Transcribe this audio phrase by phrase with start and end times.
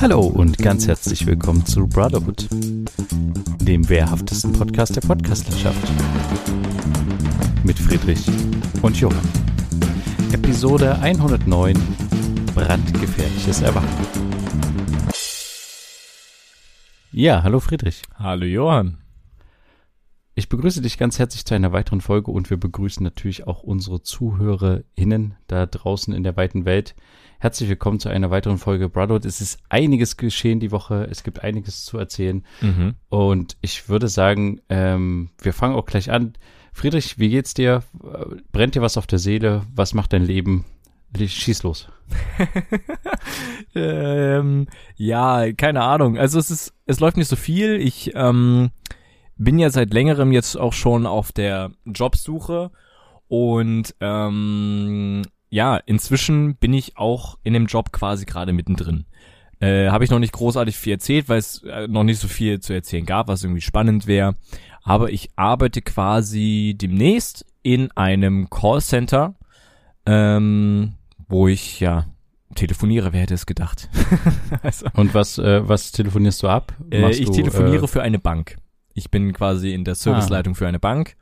[0.00, 2.46] Hallo und ganz herzlich willkommen zu Brotherhood,
[3.60, 5.88] dem wehrhaftesten Podcast der Podcastlandschaft.
[7.64, 8.24] Mit Friedrich
[8.80, 9.28] und Johann.
[10.32, 11.76] Episode 109
[12.54, 13.88] Brandgefährliches Erwachen.
[17.10, 18.02] Ja, hallo Friedrich.
[18.16, 18.98] Hallo Johann.
[20.38, 24.04] Ich begrüße dich ganz herzlich zu einer weiteren Folge und wir begrüßen natürlich auch unsere
[24.04, 26.94] ZuhörerInnen da draußen in der weiten Welt.
[27.40, 29.24] Herzlich willkommen zu einer weiteren Folge Brotherhood.
[29.24, 31.08] Es ist einiges geschehen die Woche.
[31.10, 32.44] Es gibt einiges zu erzählen.
[32.60, 32.94] Mhm.
[33.08, 36.34] Und ich würde sagen, ähm, wir fangen auch gleich an.
[36.72, 37.82] Friedrich, wie geht's dir?
[38.52, 39.62] Brennt dir was auf der Seele?
[39.74, 40.64] Was macht dein Leben?
[41.16, 41.88] Schieß los.
[43.74, 46.16] ähm, ja, keine Ahnung.
[46.16, 47.80] Also es ist, es läuft nicht so viel.
[47.80, 48.70] Ich ähm,
[49.38, 52.70] bin ja seit längerem jetzt auch schon auf der Jobsuche
[53.28, 59.06] und ähm, ja, inzwischen bin ich auch in dem Job quasi gerade mittendrin.
[59.60, 62.60] Äh, Habe ich noch nicht großartig viel erzählt, weil es äh, noch nicht so viel
[62.60, 64.34] zu erzählen gab, was irgendwie spannend wäre.
[64.82, 69.34] Aber ich arbeite quasi demnächst in einem Callcenter,
[70.06, 70.94] ähm,
[71.28, 72.06] wo ich ja
[72.54, 73.88] telefoniere, wer hätte es gedacht.
[74.62, 76.72] also, Und was, äh, was telefonierst du ab?
[76.90, 78.56] Äh, ich telefoniere äh, für eine Bank.
[78.98, 80.56] Ich bin quasi in der Serviceleitung ah.
[80.56, 81.16] für eine Bank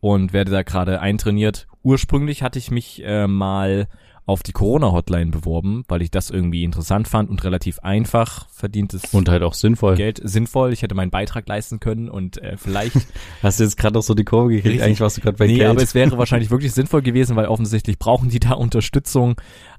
[0.00, 1.66] und werde da gerade eintrainiert.
[1.82, 3.88] Ursprünglich hatte ich mich äh, mal
[4.30, 9.28] auf die Corona-Hotline beworben, weil ich das irgendwie interessant fand und relativ einfach verdientes und
[9.28, 10.72] halt auch sinnvoll Geld sinnvoll.
[10.72, 12.96] Ich hätte meinen Beitrag leisten können und äh, vielleicht
[13.42, 14.66] hast du jetzt gerade noch so die Kurve gekriegt.
[14.66, 14.82] Richtig.
[14.82, 15.68] Eigentlich warst du gerade bei nee, Geld.
[15.68, 19.34] aber es wäre wahrscheinlich wirklich sinnvoll gewesen, weil offensichtlich brauchen die da Unterstützung.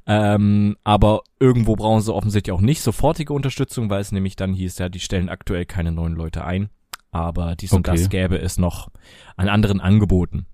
[0.06, 4.80] Ähm, aber irgendwo brauchen sie offensichtlich auch nicht sofortige Unterstützung, weil es nämlich dann hieß
[4.80, 6.69] ja, die stellen aktuell keine neuen Leute ein
[7.12, 8.90] aber dies und das gäbe es noch
[9.36, 10.48] an anderen Angeboten.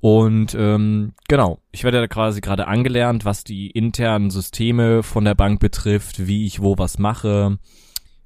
[0.00, 5.34] Und ähm, genau, ich werde da quasi gerade angelernt, was die internen Systeme von der
[5.34, 7.58] Bank betrifft, wie ich wo was mache.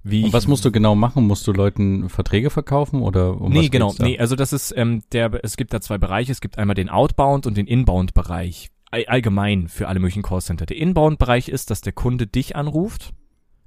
[0.03, 1.27] Wie und was musst du genau machen?
[1.27, 3.94] Musst du Leuten Verträge verkaufen oder um Nee, genau.
[3.99, 6.89] Nee, also das ist ähm, der es gibt da zwei Bereiche, es gibt einmal den
[6.89, 8.71] Outbound und den Inbound Bereich.
[8.91, 10.65] Allgemein für alle möglichen Callcenter.
[10.65, 13.12] Der Inbound Bereich ist, dass der Kunde dich anruft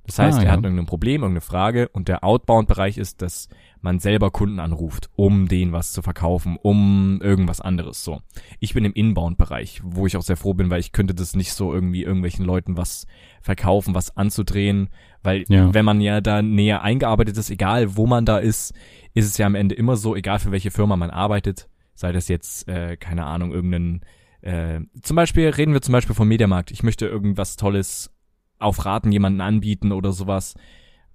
[0.09, 0.51] das heißt, ah, er ja.
[0.53, 3.47] hat irgendein Problem, irgendeine Frage und der Outbound-Bereich ist, dass
[3.81, 8.21] man selber Kunden anruft, um denen was zu verkaufen, um irgendwas anderes so.
[8.59, 11.53] Ich bin im Inbound-Bereich, wo ich auch sehr froh bin, weil ich könnte das nicht
[11.53, 13.07] so irgendwie irgendwelchen Leuten was
[13.41, 14.89] verkaufen, was anzudrehen,
[15.23, 15.73] weil ja.
[15.73, 18.73] wenn man ja da näher eingearbeitet ist, egal wo man da ist,
[19.13, 22.27] ist es ja am Ende immer so, egal für welche Firma man arbeitet, sei das
[22.27, 24.01] jetzt, äh, keine Ahnung, irgendein
[24.41, 26.71] äh, zum Beispiel reden wir zum Beispiel vom Mediamarkt.
[26.71, 28.11] Ich möchte irgendwas Tolles
[28.57, 30.55] auf Raten jemanden anbieten oder sowas,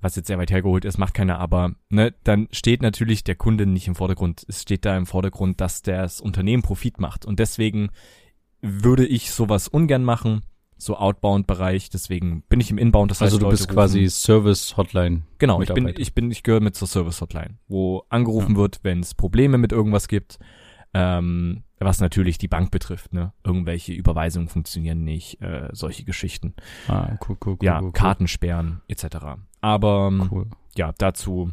[0.04, 3.64] was jetzt sehr weit hergeholt ist, macht keiner, aber ne, dann steht natürlich der Kunde
[3.64, 4.44] nicht im Vordergrund.
[4.46, 7.24] Es steht da im Vordergrund, dass das Unternehmen Profit macht.
[7.24, 7.88] Und deswegen
[8.60, 10.42] würde ich sowas ungern machen,
[10.76, 11.88] so Outbound-Bereich.
[11.88, 13.10] Deswegen bin ich im Inbound.
[13.10, 15.22] Das also heißt, du Leute bist quasi Service-Hotline.
[15.38, 18.58] Genau, ich bin, ich bin, ich gehöre mit zur Service-Hotline, wo angerufen ja.
[18.58, 20.38] wird, wenn es Probleme mit irgendwas gibt.
[20.92, 23.32] Ähm, was natürlich die Bank betrifft, ne?
[23.42, 26.54] Irgendwelche Überweisungen funktionieren nicht, äh, solche Geschichten.
[26.88, 27.56] Ah, cool, cool, cool.
[27.62, 27.92] Ja, cool, cool.
[27.92, 29.06] Kartensperren etc.
[29.64, 30.46] Aber ähm, cool.
[30.76, 31.50] ja, dazu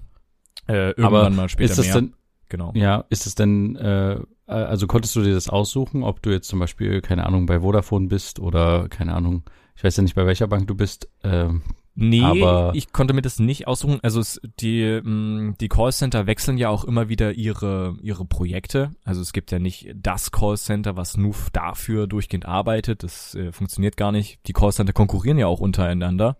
[0.68, 1.96] äh, irgendwann Aber mal später ist das mehr.
[1.96, 2.14] Denn,
[2.50, 2.72] genau.
[2.76, 6.60] Ja, ist es denn, äh, also konntest du dir das aussuchen, ob du jetzt zum
[6.60, 9.44] Beispiel, keine Ahnung, bei Vodafone bist oder keine Ahnung,
[9.76, 11.62] ich weiß ja nicht, bei welcher Bank du bist, ähm,
[11.94, 14.00] Nee, aber ich konnte mir das nicht aussuchen.
[14.02, 18.92] Also es, die, mh, mm, die Callcenter wechseln ja auch immer wieder ihre, ihre Projekte.
[19.04, 23.04] Also es gibt ja nicht das Callcenter, was nur dafür durchgehend arbeitet.
[23.04, 24.40] Das äh, funktioniert gar nicht.
[24.48, 26.38] Die Callcenter konkurrieren ja auch untereinander.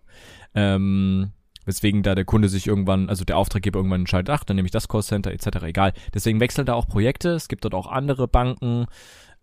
[0.54, 1.32] Ähm,
[1.64, 4.72] weswegen da der Kunde sich irgendwann, also der Auftraggeber irgendwann entscheidet, ach, dann nehme ich
[4.72, 5.62] das Callcenter etc.
[5.62, 5.92] Egal.
[6.14, 7.30] Deswegen wechseln da auch Projekte.
[7.30, 8.86] Es gibt dort auch andere Banken.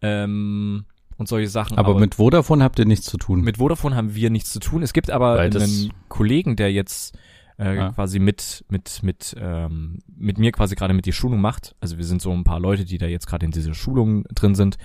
[0.01, 0.85] Ähm,
[1.17, 1.77] und solche Sachen.
[1.77, 3.41] Aber, aber, mit Vodafone habt ihr nichts zu tun.
[3.41, 4.81] Mit Vodafone haben wir nichts zu tun.
[4.81, 7.17] Es gibt aber einen Kollegen, der jetzt
[7.59, 7.91] äh, ja.
[7.91, 11.75] quasi mit mit mit ähm, mit mir quasi gerade mit die Schulung macht.
[11.81, 14.55] Also wir sind so ein paar Leute, die da jetzt gerade in dieser Schulung drin
[14.55, 14.77] sind.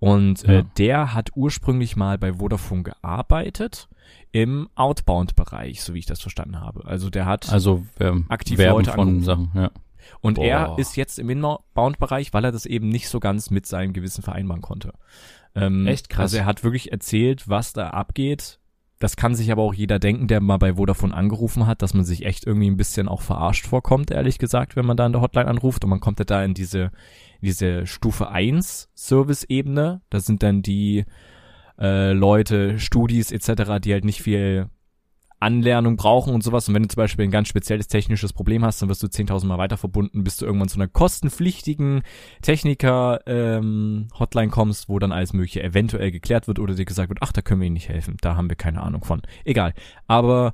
[0.00, 0.62] Und äh, ja.
[0.78, 3.88] der hat ursprünglich mal bei Vodafone gearbeitet
[4.32, 6.84] im Outbound-Bereich, so wie ich das verstanden habe.
[6.86, 9.24] Also der hat also ähm, aktiv Leute von angerufen.
[9.24, 9.70] Sachen, ja.
[10.20, 10.44] Und Boah.
[10.44, 14.22] er ist jetzt im Inbound-Bereich, weil er das eben nicht so ganz mit seinem Gewissen
[14.22, 14.94] vereinbaren konnte.
[15.54, 16.22] Ähm, Echt krass.
[16.22, 18.58] Also er hat wirklich erzählt, was da abgeht.
[18.98, 22.04] Das kann sich aber auch jeder denken, der mal bei Vodafone angerufen hat, dass man
[22.04, 25.22] sich echt irgendwie ein bisschen auch verarscht vorkommt, ehrlich gesagt, wenn man da in der
[25.22, 26.90] Hotline anruft und man kommt ja da in diese,
[27.42, 30.02] diese Stufe 1 Service-Ebene.
[30.10, 31.04] Da sind dann die
[31.78, 34.68] äh, Leute, Studis etc., die halt nicht viel
[35.40, 36.68] Anlernung brauchen und sowas.
[36.68, 39.46] Und wenn du zum Beispiel ein ganz spezielles technisches Problem hast, dann wirst du 10.000
[39.46, 42.02] Mal weiter verbunden, bis du irgendwann zu einer kostenpflichtigen
[42.42, 47.32] Techniker-Hotline ähm, kommst, wo dann alles Mögliche eventuell geklärt wird oder dir gesagt wird, ach,
[47.32, 49.22] da können wir Ihnen nicht helfen, da haben wir keine Ahnung von.
[49.44, 49.72] Egal.
[50.06, 50.52] Aber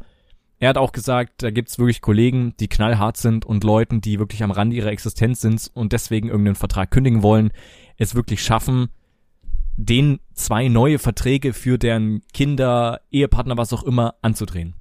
[0.58, 4.42] er hat auch gesagt, da gibt's wirklich Kollegen, die knallhart sind und Leuten, die wirklich
[4.42, 7.50] am Rande ihrer Existenz sind und deswegen irgendeinen Vertrag kündigen wollen,
[7.98, 8.88] es wirklich schaffen,
[9.76, 14.74] den zwei neue Verträge für deren Kinder, Ehepartner, was auch immer anzudrehen.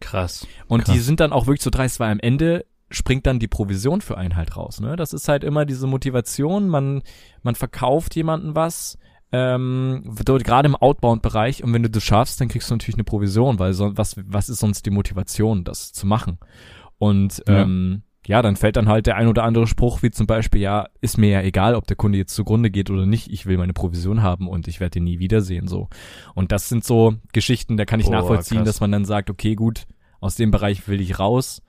[0.00, 0.46] Krass.
[0.66, 0.94] Und krass.
[0.94, 4.18] die sind dann auch wirklich so dreist, weil am Ende springt dann die Provision für
[4.18, 4.80] einen halt raus.
[4.80, 4.96] Ne?
[4.96, 7.02] Das ist halt immer diese Motivation, man,
[7.42, 8.98] man verkauft jemanden was,
[9.32, 13.58] ähm, gerade im Outbound-Bereich und wenn du das schaffst, dann kriegst du natürlich eine Provision,
[13.58, 16.38] weil so, was, was ist sonst die Motivation, das zu machen?
[16.98, 17.62] Und ja.
[17.62, 20.86] ähm, ja, dann fällt dann halt der ein oder andere Spruch, wie zum Beispiel, ja,
[21.00, 23.72] ist mir ja egal, ob der Kunde jetzt zugrunde geht oder nicht, ich will meine
[23.72, 25.88] Provision haben und ich werde ihn nie wiedersehen, so.
[26.34, 28.66] Und das sind so Geschichten, da kann ich oh, nachvollziehen, krass.
[28.66, 29.86] dass man dann sagt, okay, gut,
[30.20, 31.62] aus dem Bereich will ich raus.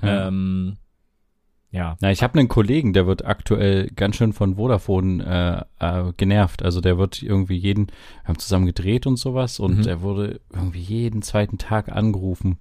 [0.00, 0.28] Ja.
[0.28, 0.76] Ähm,
[1.70, 1.96] ja.
[2.00, 6.62] Na, ich habe einen Kollegen, der wird aktuell ganz schön von Vodafone äh, äh, genervt.
[6.64, 9.88] Also der wird irgendwie jeden, wir haben zusammen gedreht und sowas und mhm.
[9.88, 12.58] er wurde irgendwie jeden zweiten Tag angerufen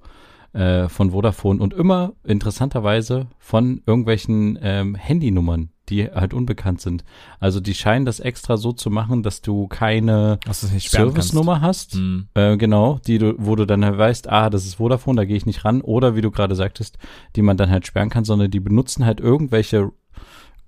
[0.53, 7.03] äh, von Vodafone und immer interessanterweise von irgendwelchen ähm, Handynummern, die halt unbekannt sind.
[7.39, 11.95] Also die scheinen das extra so zu machen, dass du keine Service-Nummer hast.
[11.95, 12.27] Mhm.
[12.33, 15.37] Äh, genau, die du, wo du dann halt weißt, ah, das ist Vodafone, da gehe
[15.37, 15.81] ich nicht ran.
[15.81, 16.97] Oder wie du gerade sagtest,
[17.35, 19.91] die man dann halt sperren kann, sondern die benutzen halt irgendwelche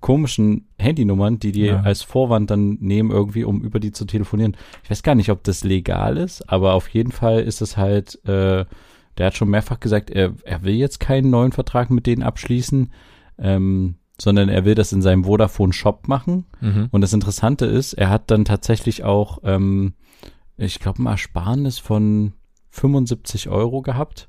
[0.02, 1.80] komischen Handynummern, die die ja.
[1.80, 4.56] als Vorwand dann nehmen irgendwie, um über die zu telefonieren.
[4.82, 8.22] Ich weiß gar nicht, ob das legal ist, aber auf jeden Fall ist es halt,
[8.26, 8.66] äh,
[9.16, 12.92] der hat schon mehrfach gesagt, er, er will jetzt keinen neuen Vertrag mit denen abschließen.
[13.38, 16.44] Ähm, sondern er will das in seinem Vodafone-Shop machen.
[16.60, 16.86] Mhm.
[16.92, 19.94] Und das Interessante ist, er hat dann tatsächlich auch, ähm,
[20.56, 22.32] ich glaube, ein Ersparnis von
[22.70, 24.28] 75 Euro gehabt,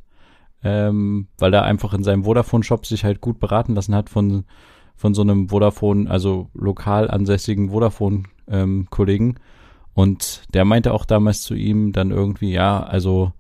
[0.64, 4.46] ähm, weil er einfach in seinem Vodafone-Shop sich halt gut beraten lassen hat von,
[4.96, 9.28] von so einem Vodafone, also lokal ansässigen Vodafone-Kollegen.
[9.28, 9.36] Ähm,
[9.94, 13.32] und der meinte auch damals zu ihm dann irgendwie, ja, also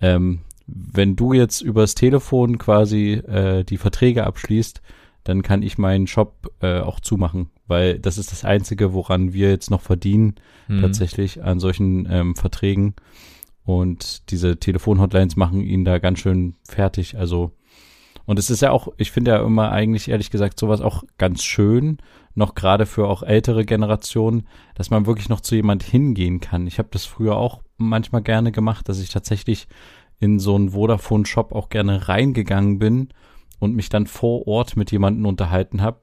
[0.00, 4.82] ähm, wenn du jetzt übers Telefon quasi äh, die Verträge abschließt,
[5.24, 9.50] dann kann ich meinen Shop äh, auch zumachen, weil das ist das Einzige, woran wir
[9.50, 10.36] jetzt noch verdienen,
[10.68, 10.80] mhm.
[10.80, 12.94] tatsächlich an solchen ähm, Verträgen.
[13.64, 17.16] Und diese Telefonhotlines machen ihn da ganz schön fertig.
[17.18, 17.52] Also,
[18.24, 21.42] und es ist ja auch, ich finde ja immer eigentlich ehrlich gesagt sowas auch ganz
[21.42, 21.98] schön,
[22.34, 26.66] noch gerade für auch ältere Generationen, dass man wirklich noch zu jemand hingehen kann.
[26.66, 29.68] Ich habe das früher auch manchmal gerne gemacht, dass ich tatsächlich
[30.20, 33.08] in so einen Vodafone-Shop auch gerne reingegangen bin
[33.60, 36.00] und mich dann vor Ort mit jemandem unterhalten habe,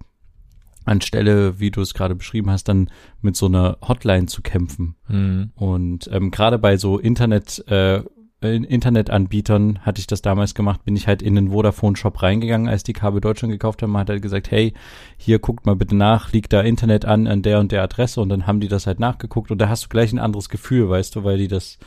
[0.85, 2.89] anstelle, wie du es gerade beschrieben hast, dann
[3.21, 4.95] mit so einer Hotline zu kämpfen.
[5.09, 5.51] Mhm.
[5.55, 8.03] Und ähm, gerade bei so Internet, äh,
[8.39, 12.93] Internetanbietern hatte ich das damals gemacht, bin ich halt in den Vodafone-Shop reingegangen, als die
[12.93, 14.73] Kabel Deutschland gekauft haben, hat halt gesagt, hey,
[15.17, 18.29] hier guckt mal bitte nach, liegt da Internet an an der und der Adresse und
[18.29, 21.15] dann haben die das halt nachgeguckt und da hast du gleich ein anderes Gefühl, weißt
[21.15, 21.79] du, weil die das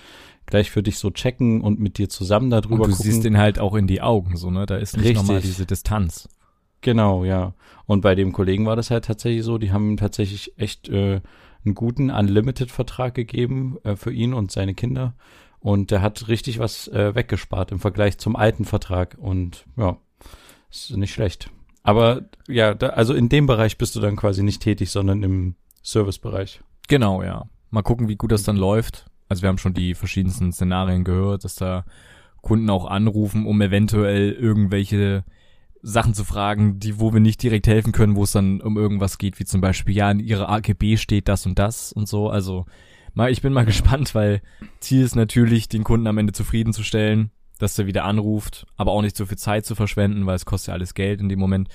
[0.50, 3.10] gleich für dich so checken und mit dir zusammen darüber und du gucken.
[3.10, 4.66] siehst den halt auch in die Augen, so, ne?
[4.66, 6.28] Da ist nicht nochmal diese Distanz.
[6.80, 7.54] Genau, ja.
[7.86, 11.20] Und bei dem Kollegen war das halt tatsächlich so, die haben ihm tatsächlich echt äh,
[11.64, 15.14] einen guten Unlimited-Vertrag gegeben äh, für ihn und seine Kinder.
[15.58, 19.16] Und der hat richtig was äh, weggespart im Vergleich zum alten Vertrag.
[19.20, 19.98] Und ja,
[20.70, 21.50] ist nicht schlecht.
[21.82, 25.56] Aber ja, da, also in dem Bereich bist du dann quasi nicht tätig, sondern im
[25.82, 26.60] Servicebereich.
[26.88, 27.46] Genau, ja.
[27.70, 31.44] Mal gucken, wie gut das dann läuft also wir haben schon die verschiedensten Szenarien gehört,
[31.44, 31.84] dass da
[32.42, 35.24] Kunden auch anrufen, um eventuell irgendwelche
[35.82, 39.18] Sachen zu fragen, die, wo wir nicht direkt helfen können, wo es dann um irgendwas
[39.18, 42.28] geht, wie zum Beispiel, ja, in ihrer AGB steht das und das und so.
[42.28, 42.66] Also,
[43.14, 44.42] mal, ich bin mal gespannt, weil
[44.80, 49.16] Ziel ist natürlich, den Kunden am Ende zufriedenzustellen, dass er wieder anruft, aber auch nicht
[49.16, 51.68] so viel Zeit zu verschwenden, weil es kostet ja alles Geld in dem Moment.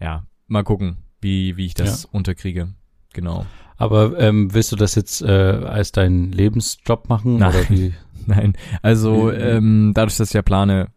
[0.00, 2.08] Ja, mal gucken, wie, wie ich das ja.
[2.10, 2.74] unterkriege.
[3.12, 3.46] Genau.
[3.76, 7.38] Aber ähm, willst du das jetzt äh, als deinen Lebensjob machen?
[7.38, 7.94] Nein, oder wie?
[8.26, 8.56] nein.
[8.82, 10.88] Also ähm, dadurch, dass ich ja plane,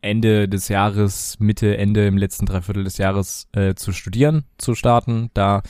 [0.00, 5.30] Ende des Jahres, Mitte, Ende im letzten Dreiviertel des Jahres äh, zu studieren, zu starten,
[5.34, 5.62] da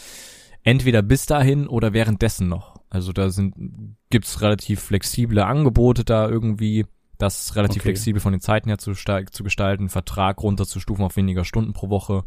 [0.63, 2.77] entweder bis dahin oder währenddessen noch.
[2.91, 6.87] Also da sind gibt's relativ flexible Angebote da irgendwie,
[7.19, 7.91] das relativ okay.
[7.91, 12.25] flexibel von den Zeiten her zu, zu gestalten, Vertrag runterzustufen auf weniger Stunden pro Woche,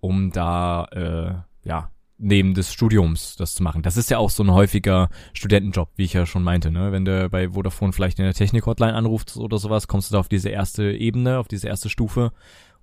[0.00, 1.90] um da äh, ja
[2.22, 3.82] neben des Studiums das zu machen.
[3.82, 6.92] Das ist ja auch so ein häufiger Studentenjob, wie ich ja schon meinte, ne?
[6.92, 10.28] Wenn du bei Vodafone vielleicht in der Technik-Hotline anrufst oder sowas, kommst du da auf
[10.28, 12.32] diese erste Ebene, auf diese erste Stufe,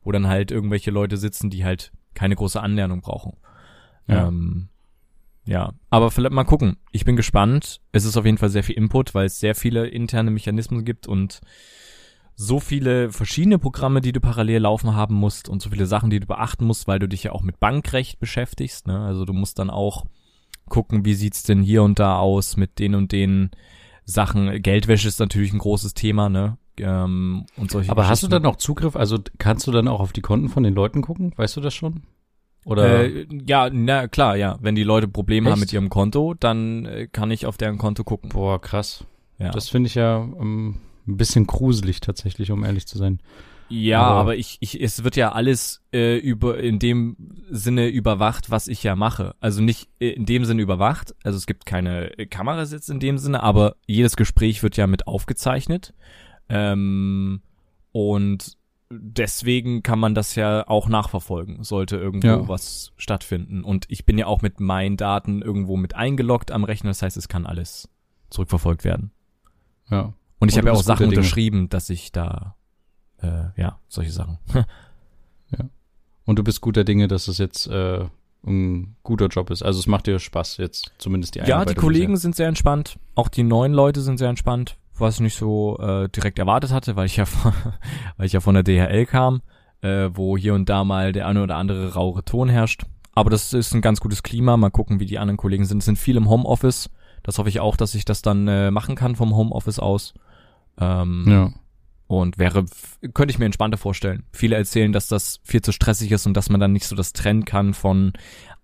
[0.04, 3.38] wo dann halt irgendwelche Leute sitzen, die halt keine große Anlernung brauchen.
[4.08, 4.28] Ja.
[4.28, 4.68] Ähm,
[5.46, 6.78] ja, aber vielleicht mal gucken.
[6.92, 7.80] Ich bin gespannt.
[7.94, 11.08] Es ist auf jeden Fall sehr viel Input, weil es sehr viele interne Mechanismen gibt
[11.08, 11.40] und
[12.42, 16.22] so viele verschiedene Programme, die du parallel laufen haben musst und so viele Sachen, die
[16.22, 18.88] du beachten musst, weil du dich ja auch mit Bankrecht beschäftigst.
[18.88, 18.98] Ne?
[18.98, 20.06] Also du musst dann auch
[20.70, 23.52] gucken, wie sieht's denn hier und da aus mit den und den
[24.06, 24.62] Sachen.
[24.62, 26.58] Geldwäsche ist natürlich ein großes Thema, ne?
[26.78, 30.14] ähm, und solche Aber hast du dann auch Zugriff, also kannst du dann auch auf
[30.14, 31.34] die Konten von den Leuten gucken?
[31.36, 32.04] Weißt du das schon?
[32.64, 33.04] Oder?
[33.04, 34.58] Äh, ja, na klar, ja.
[34.62, 35.52] Wenn die Leute Probleme Echt?
[35.52, 38.30] haben mit ihrem Konto, dann äh, kann ich auf deren Konto gucken.
[38.30, 39.04] Boah, krass.
[39.40, 39.52] Ja.
[39.52, 40.76] Das finde ich ja ähm,
[41.10, 43.20] ein bisschen gruselig tatsächlich, um ehrlich zu sein.
[43.72, 47.16] Ja, Aber- aber, ich, ich, es wird ja alles äh, über in dem
[47.52, 49.36] Sinne überwacht, was ich ja mache.
[49.40, 51.14] Also nicht äh, in dem Sinne überwacht.
[51.24, 54.88] Also es gibt keine äh, Kameras jetzt in dem Sinne, aber jedes Gespräch wird ja
[54.88, 55.94] mit aufgezeichnet.
[56.50, 57.42] Ähm,
[57.92, 58.58] und
[58.92, 62.48] deswegen kann man das ja auch nachverfolgen, sollte irgendwo Ja.
[62.48, 63.64] was stattfinden.
[63.64, 66.90] Und ich bin ja auch mit meinen Daten irgendwo mit eingeloggt am Rechner.
[66.90, 67.88] Das heißt, es kann alles
[68.32, 69.12] zurückverfolgt werden.
[69.92, 70.14] Ja.
[70.40, 72.56] Und ich habe ja auch Sachen unterschrieben, dass ich da,
[73.22, 74.40] äh, ja, solche Sachen.
[76.26, 78.06] Und du bist guter Dinge, dass es jetzt äh,
[78.46, 79.64] ein guter Job ist.
[79.64, 83.00] Also es macht dir Spaß jetzt, zumindest die Ja, die Einarbeitung Kollegen sind sehr entspannt.
[83.16, 86.96] Auch die neuen Leute sind sehr entspannt, was ich nicht so äh, direkt erwartet hatte,
[86.96, 87.54] weil ich ja von,
[88.18, 89.42] weil ich ja von der DHL kam,
[89.82, 92.84] äh, wo hier und da mal der eine oder andere rauere Ton herrscht.
[93.14, 94.56] Aber das ist ein ganz gutes Klima.
[94.56, 95.80] Mal gucken, wie die anderen Kollegen sind.
[95.80, 96.90] Es sind viel im Homeoffice.
[97.24, 100.14] Das hoffe ich auch, dass ich das dann äh, machen kann vom Homeoffice aus.
[100.80, 101.26] Ähm.
[101.28, 101.52] Ja.
[102.08, 102.66] Und wäre,
[103.14, 104.24] könnte ich mir entspannter vorstellen.
[104.34, 107.14] Viele erzählen, dass das viel zu stressig ist und dass man dann nicht so das
[107.14, 108.14] trennen kann von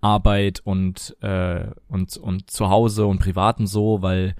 [0.02, 4.36] Arbeit und, äh, und, und zu Hause und Privaten so, weil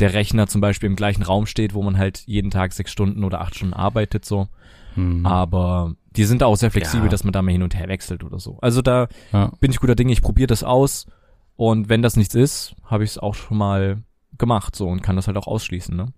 [0.00, 3.22] der Rechner zum Beispiel im gleichen Raum steht, wo man halt jeden Tag sechs Stunden
[3.22, 4.48] oder acht Stunden arbeitet so.
[4.94, 5.24] Hm.
[5.24, 7.10] Aber die sind da auch sehr flexibel, Ja.
[7.10, 8.58] dass man da mal hin und her wechselt oder so.
[8.62, 9.52] Also da ja.
[9.60, 11.06] bin ich guter Dinge, ich probiere das aus
[11.54, 14.02] und wenn das nichts ist, habe ich es auch schon mal
[14.38, 16.12] gemacht so und kann das halt auch ausschließen, ne?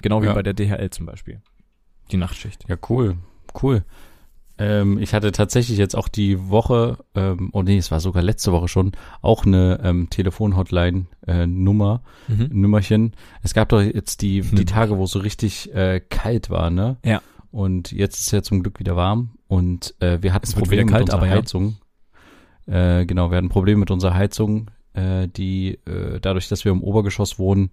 [0.00, 0.34] Genau wie Ja.
[0.34, 1.40] bei der DHL zum Beispiel.
[2.10, 2.64] Die Nachtschicht.
[2.68, 3.16] Ja, cool.
[3.60, 3.84] Cool.
[4.58, 8.52] Ähm, ich hatte tatsächlich jetzt auch die Woche, ähm, oh nee, es war sogar letzte
[8.52, 12.48] Woche schon, auch eine ähm, Telefon-Hotline-Nummer, Mhm.
[12.52, 13.12] Nummerchen.
[13.42, 14.66] Es gab doch jetzt die, die Nummer.
[14.66, 16.96] Tage, wo es so richtig äh, kalt war, ne?
[17.04, 17.22] Ja.
[17.50, 21.02] Und jetzt ist ja zum Glück wieder warm und äh, wir hatten Es Probleme kalt,
[21.06, 21.34] mit unserer aber ja.
[21.40, 21.76] Heizung.
[22.66, 26.82] Äh, genau, wir hatten Probleme mit unserer Heizung, äh, die äh, dadurch, dass wir im
[26.82, 27.70] Obergeschoss wohnen,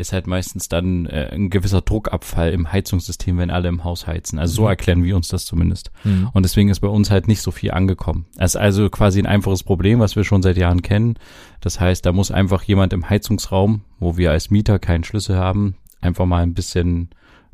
[0.00, 4.38] ist halt meistens dann äh, ein gewisser Druckabfall im Heizungssystem, wenn alle im Haus heizen.
[4.38, 4.68] Also so Mhm.
[4.68, 5.90] erklären wir uns das zumindest.
[6.04, 6.28] Mhm.
[6.32, 8.26] Und deswegen ist bei uns halt nicht so viel angekommen.
[8.36, 11.14] Es ist also quasi ein einfaches Problem, was wir schon seit Jahren kennen.
[11.60, 15.76] Das heißt, da muss einfach jemand im Heizungsraum, wo wir als Mieter keinen Schlüssel haben,
[16.00, 17.10] einfach mal ein bisschen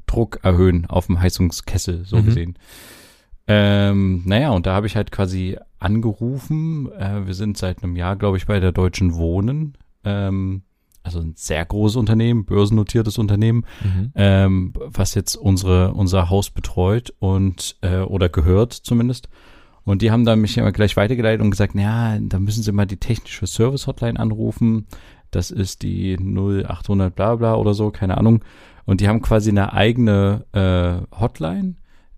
[0.07, 2.25] Druck erhöhen auf dem Heizungskessel, so Mhm.
[2.25, 2.59] gesehen.
[3.49, 6.91] Ähm, naja, und da habe ich halt quasi angerufen.
[6.93, 9.77] Äh, wir sind seit einem Jahr, glaube ich, bei der Deutschen Wohnen.
[10.05, 10.63] Ähm,
[11.07, 14.13] also ein sehr großes Unternehmen, börsennotiertes Unternehmen Mhm.
[14.15, 19.29] ähm, was jetzt unsere unser Haus betreut und äh, oder gehört zumindest.
[19.85, 22.87] Und die haben dann mich immer gleich weitergeleitet und gesagt, ja, da müssen Sie mal
[22.87, 24.87] die technische Service Hotline anrufen.
[25.31, 28.43] Das ist die 0800 bla bla oder so, keine Ahnung.
[28.85, 31.77] Und die haben quasi eine eigene äh, Hotline,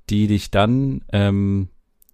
[0.09, 1.69] die dich dann ähm,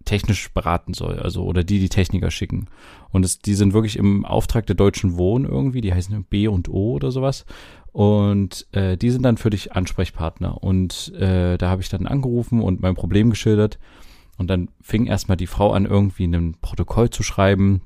[0.05, 2.67] technisch beraten soll, also oder die die Techniker schicken.
[3.11, 6.69] Und es, die sind wirklich im Auftrag der Deutschen Wohnen irgendwie, die heißen B und
[6.69, 7.45] O oder sowas.
[7.91, 10.61] Und äh, die sind dann für dich Ansprechpartner.
[10.61, 13.79] Und äh, da habe ich dann angerufen und mein Problem geschildert.
[14.37, 17.81] Und dann fing erstmal die Frau an, irgendwie ein Protokoll zu schreiben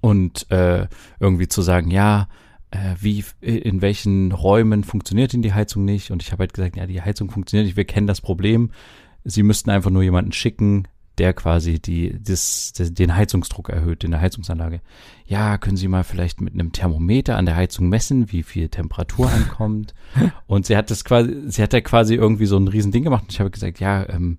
[0.00, 0.86] und äh,
[1.20, 2.28] irgendwie zu sagen, ja,
[2.70, 6.10] äh, wie, in welchen Räumen funktioniert denn die Heizung nicht?
[6.10, 8.70] Und ich habe halt gesagt, ja, die Heizung funktioniert nicht, wir kennen das Problem.
[9.24, 10.88] Sie müssten einfach nur jemanden schicken,
[11.18, 14.80] der quasi die, das, das, den Heizungsdruck erhöht in der Heizungsanlage.
[15.26, 19.30] Ja, können Sie mal vielleicht mit einem Thermometer an der Heizung messen, wie viel Temperatur
[19.30, 19.94] ankommt?
[20.46, 23.32] Und sie hat das quasi, sie hat da quasi irgendwie so ein Riesending gemacht und
[23.32, 24.38] ich habe gesagt, ja, ähm,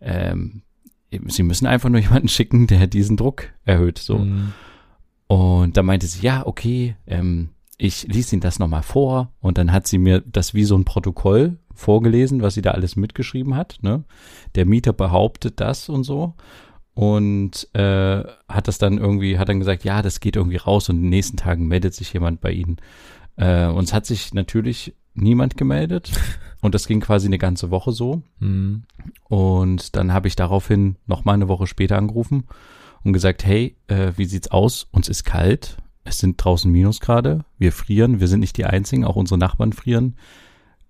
[0.00, 0.62] ähm,
[1.10, 4.18] Sie müssen einfach nur jemanden schicken, der diesen Druck erhöht, so.
[4.18, 4.52] Mhm.
[5.26, 9.72] Und da meinte sie, ja, okay, ähm, ich ließ Ihnen das nochmal vor und dann
[9.72, 13.78] hat sie mir das wie so ein Protokoll vorgelesen, was sie da alles mitgeschrieben hat.
[13.82, 14.02] Ne?
[14.56, 16.34] Der Mieter behauptet das und so
[16.98, 20.96] und äh, hat das dann irgendwie, hat dann gesagt, ja, das geht irgendwie raus und
[20.96, 22.78] in den nächsten Tagen meldet sich jemand bei Ihnen.
[23.36, 26.10] Äh, und es hat sich natürlich niemand gemeldet
[26.60, 28.22] und das ging quasi eine ganze Woche so.
[28.40, 28.82] Mhm.
[29.28, 32.48] Und dann habe ich daraufhin noch mal eine Woche später angerufen
[33.04, 34.88] und gesagt, hey, äh, wie sieht's aus?
[34.90, 35.76] Uns ist kalt.
[36.02, 37.44] Es sind draußen Minusgrade.
[37.58, 38.18] Wir frieren.
[38.18, 39.04] Wir sind nicht die Einzigen.
[39.04, 40.16] Auch unsere Nachbarn frieren.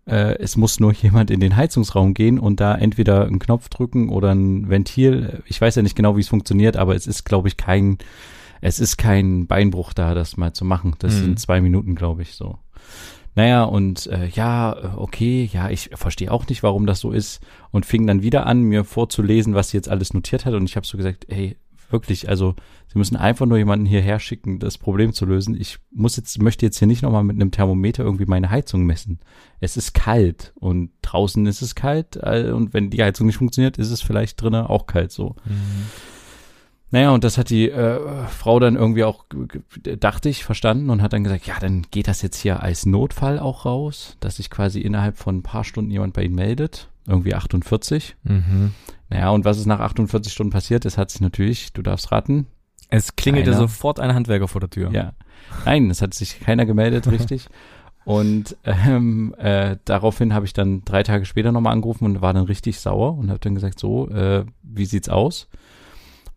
[0.08, 4.08] Äh, es muss nur jemand in den Heizungsraum gehen und da entweder einen Knopf drücken
[4.08, 5.42] oder ein Ventil.
[5.46, 7.98] Ich weiß ja nicht genau, wie es funktioniert, aber es ist, glaube ich, kein,
[8.60, 10.94] es ist kein Beinbruch da, das mal zu machen.
[10.98, 11.18] Das Mhm.
[11.24, 12.58] sind zwei Minuten, glaube ich, so.
[13.34, 17.40] Naja, und äh, ja, okay, ja, ich verstehe auch nicht, warum das so ist.
[17.70, 20.54] Und fing dann wieder an, mir vorzulesen, was sie jetzt alles notiert hat.
[20.54, 21.56] Und ich habe so gesagt, hey,
[21.90, 22.54] wirklich, also
[22.92, 25.58] sie müssen einfach nur jemanden hierher schicken, das Problem zu lösen.
[25.58, 29.20] Ich muss jetzt, möchte jetzt hier nicht nochmal mit einem Thermometer irgendwie meine Heizung messen.
[29.60, 33.90] Es ist kalt und draußen ist es kalt und wenn die Heizung nicht funktioniert, ist
[33.90, 35.36] es vielleicht drinnen auch kalt so.
[35.44, 35.86] Mhm.
[36.90, 39.26] Naja, und das hat die äh, Frau dann irgendwie auch,
[39.98, 43.38] dachte ich, verstanden und hat dann gesagt, ja, dann geht das jetzt hier als Notfall
[43.38, 46.88] auch raus, dass sich quasi innerhalb von ein paar Stunden jemand bei Ihnen meldet.
[47.06, 48.16] Irgendwie 48.
[48.22, 48.72] Mhm.
[49.10, 50.84] Naja, und was ist nach 48 Stunden passiert?
[50.84, 52.46] Es hat sich natürlich, du darfst raten.
[52.90, 53.62] Es klingelte keiner.
[53.62, 54.90] sofort ein Handwerker vor der Tür.
[54.92, 55.12] Ja.
[55.64, 57.48] Nein, es hat sich keiner gemeldet, richtig.
[58.04, 62.44] Und ähm, äh, daraufhin habe ich dann drei Tage später nochmal angerufen und war dann
[62.44, 65.48] richtig sauer und habe dann gesagt, so, äh, wie sieht's aus?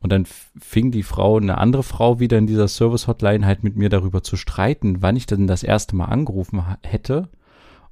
[0.01, 3.87] Und dann fing die Frau, eine andere Frau wieder in dieser Service-Hotline halt mit mir
[3.87, 7.29] darüber zu streiten, wann ich denn das erste Mal angerufen hätte.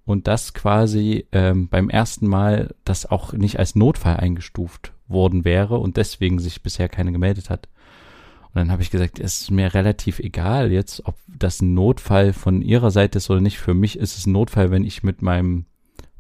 [0.09, 5.77] Und das quasi ähm, beim ersten Mal das auch nicht als Notfall eingestuft worden wäre
[5.77, 7.69] und deswegen sich bisher keine gemeldet hat.
[8.47, 12.33] Und dann habe ich gesagt, es ist mir relativ egal jetzt, ob das ein Notfall
[12.33, 13.59] von ihrer Seite ist oder nicht.
[13.59, 15.65] Für mich ist es ein Notfall, wenn ich mit meinem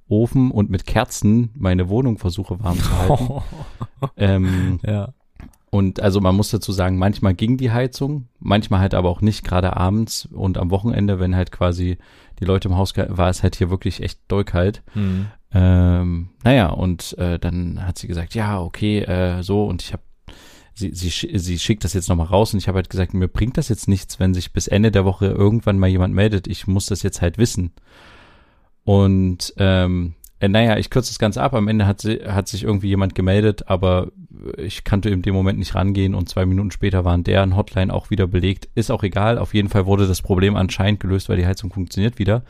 [0.07, 3.41] Ofen und mit Kerzen meine Wohnung versuche warm zu halten.
[4.17, 5.15] ähm, ja.
[5.71, 9.43] Und also man muss dazu sagen, manchmal ging die Heizung, manchmal halt aber auch nicht,
[9.43, 11.97] gerade abends und am Wochenende, wenn halt quasi
[12.39, 14.81] die Leute im Haus war es halt hier wirklich echt doll kalt.
[14.95, 15.27] Mhm.
[15.51, 20.03] Ähm, naja, und äh, dann hat sie gesagt, ja, okay, äh, so, und ich habe
[20.73, 23.57] sie, sie, sie schickt das jetzt nochmal raus und ich habe halt gesagt, mir bringt
[23.57, 26.47] das jetzt nichts, wenn sich bis Ende der Woche irgendwann mal jemand meldet.
[26.47, 27.73] Ich muss das jetzt halt wissen.
[28.83, 31.53] Und ähm, äh, naja, ich kürze das Ganze ab.
[31.53, 34.11] Am Ende hat, sie, hat sich irgendwie jemand gemeldet, aber
[34.57, 38.09] ich kannte in dem Moment nicht rangehen und zwei Minuten später waren deren Hotline auch
[38.09, 38.69] wieder belegt.
[38.75, 39.37] Ist auch egal.
[39.37, 42.43] Auf jeden Fall wurde das Problem anscheinend gelöst, weil die Heizung funktioniert wieder.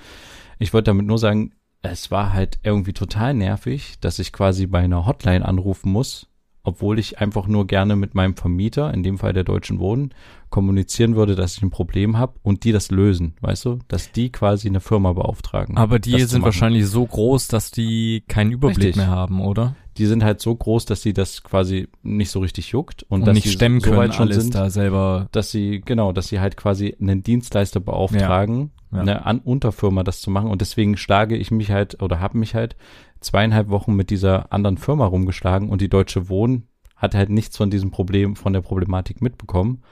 [0.59, 4.79] Ich wollte damit nur sagen, es war halt irgendwie total nervig, dass ich quasi bei
[4.79, 6.27] einer Hotline anrufen muss,
[6.63, 10.13] obwohl ich einfach nur gerne mit meinem Vermieter, in dem Fall der Deutschen Wohnen,
[10.49, 13.79] kommunizieren würde, dass ich ein Problem habe und die das lösen, weißt du?
[13.87, 15.77] Dass die quasi eine Firma beauftragen.
[15.77, 18.95] Aber die sind wahrscheinlich so groß, dass die keinen Überblick richtig.
[18.97, 19.75] mehr haben, oder?
[19.97, 23.27] Die sind halt so groß, dass sie das quasi nicht so richtig juckt und, und
[23.27, 25.27] dass nicht stemmen so können, schon alles sind, da selber.
[25.31, 28.97] Dass sie, genau, dass sie halt quasi einen Dienstleister beauftragen, ja.
[28.97, 29.01] Ja.
[29.01, 32.55] eine An Unterfirma das zu machen und deswegen schlage ich mich halt oder habe mich
[32.55, 32.75] halt
[33.21, 37.69] zweieinhalb Wochen mit dieser anderen Firma rumgeschlagen und die Deutsche Wohnen hat halt nichts von
[37.69, 39.83] diesem Problem, von der Problematik mitbekommen.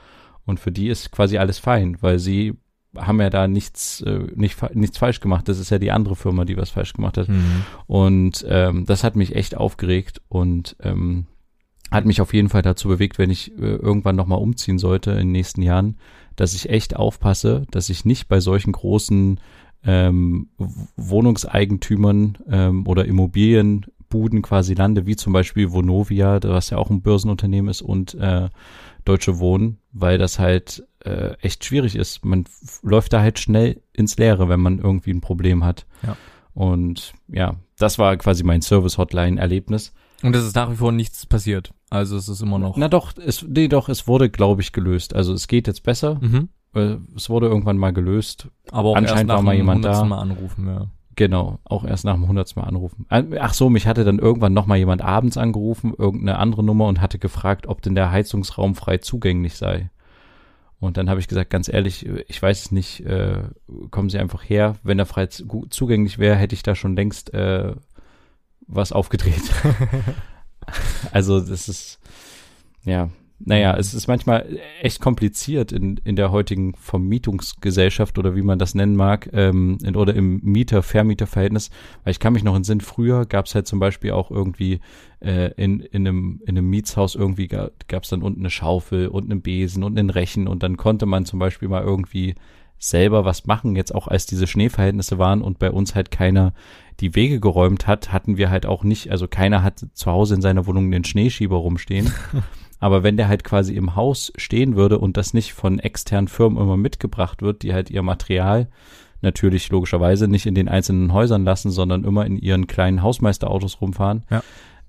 [0.44, 2.54] Und für die ist quasi alles fein, weil sie
[2.96, 5.48] haben ja da nichts, äh, nicht, nichts falsch gemacht.
[5.48, 7.28] Das ist ja die andere Firma, die was falsch gemacht hat.
[7.28, 7.64] Mhm.
[7.86, 11.26] Und ähm, das hat mich echt aufgeregt und ähm,
[11.90, 15.18] hat mich auf jeden Fall dazu bewegt, wenn ich äh, irgendwann nochmal umziehen sollte in
[15.18, 15.96] den nächsten Jahren,
[16.36, 19.40] dass ich echt aufpasse, dass ich nicht bei solchen großen
[19.84, 20.48] ähm,
[20.96, 27.70] Wohnungseigentümern ähm, oder Immobilienbuden quasi lande, wie zum Beispiel Vonovia, was ja auch ein Börsenunternehmen
[27.70, 28.48] ist, und äh,
[29.04, 32.24] Deutsche Wohnen, weil das halt äh, echt schwierig ist.
[32.24, 32.44] Man
[32.82, 35.86] läuft da halt schnell ins Leere, wenn man irgendwie ein Problem hat.
[36.02, 36.16] Ja.
[36.52, 39.94] Und ja, das war quasi mein Service-Hotline-Erlebnis.
[40.22, 41.72] Und es ist nach wie vor nichts passiert.
[41.90, 42.76] Also es ist immer noch.
[42.76, 45.14] Na doch, es, nee, doch, es wurde, glaube ich, gelöst.
[45.14, 46.18] Also es geht jetzt besser.
[46.20, 46.48] Mhm.
[46.74, 48.48] Äh, es wurde irgendwann mal gelöst.
[48.70, 50.04] Aber auch anscheinend war mal jemand da.
[50.04, 50.86] Mal anrufen, ja.
[51.18, 53.04] Genau, auch erst nach dem hundertsten Mal anrufen.
[53.08, 57.00] Ach so, mich hatte dann irgendwann noch mal jemand abends angerufen, irgendeine andere Nummer und
[57.00, 59.90] hatte gefragt, ob denn der Heizungsraum frei zugänglich sei.
[60.78, 63.42] Und dann habe ich gesagt, ganz ehrlich, ich weiß es nicht, äh,
[63.90, 64.76] kommen Sie einfach her.
[64.84, 67.74] Wenn er frei zugänglich wäre, hätte ich da schon längst äh,
[68.68, 69.42] was aufgedreht.
[71.10, 71.98] also das ist,
[72.84, 78.58] ja, naja, es ist manchmal echt kompliziert in, in der heutigen Vermietungsgesellschaft oder wie man
[78.58, 81.70] das nennen mag, ähm, in, oder im Mieter-Vermieter-Verhältnis.
[82.02, 84.80] Weil ich kann mich noch in Sinn, früher gab es halt zum Beispiel auch irgendwie
[85.20, 89.30] äh, in, in, einem, in einem Mietshaus irgendwie gab es dann unten eine Schaufel und
[89.30, 92.34] einen Besen und einen Rechen und dann konnte man zum Beispiel mal irgendwie
[92.80, 96.52] selber was machen, jetzt auch als diese Schneeverhältnisse waren und bei uns halt keiner
[97.00, 100.42] die Wege geräumt hat, hatten wir halt auch nicht, also keiner hat zu Hause in
[100.42, 102.12] seiner Wohnung den Schneeschieber rumstehen.
[102.78, 106.62] Aber wenn der halt quasi im Haus stehen würde und das nicht von externen Firmen
[106.62, 108.68] immer mitgebracht wird, die halt ihr Material
[109.20, 114.22] natürlich logischerweise nicht in den einzelnen Häusern lassen, sondern immer in ihren kleinen Hausmeisterautos rumfahren.
[114.30, 114.42] Ja.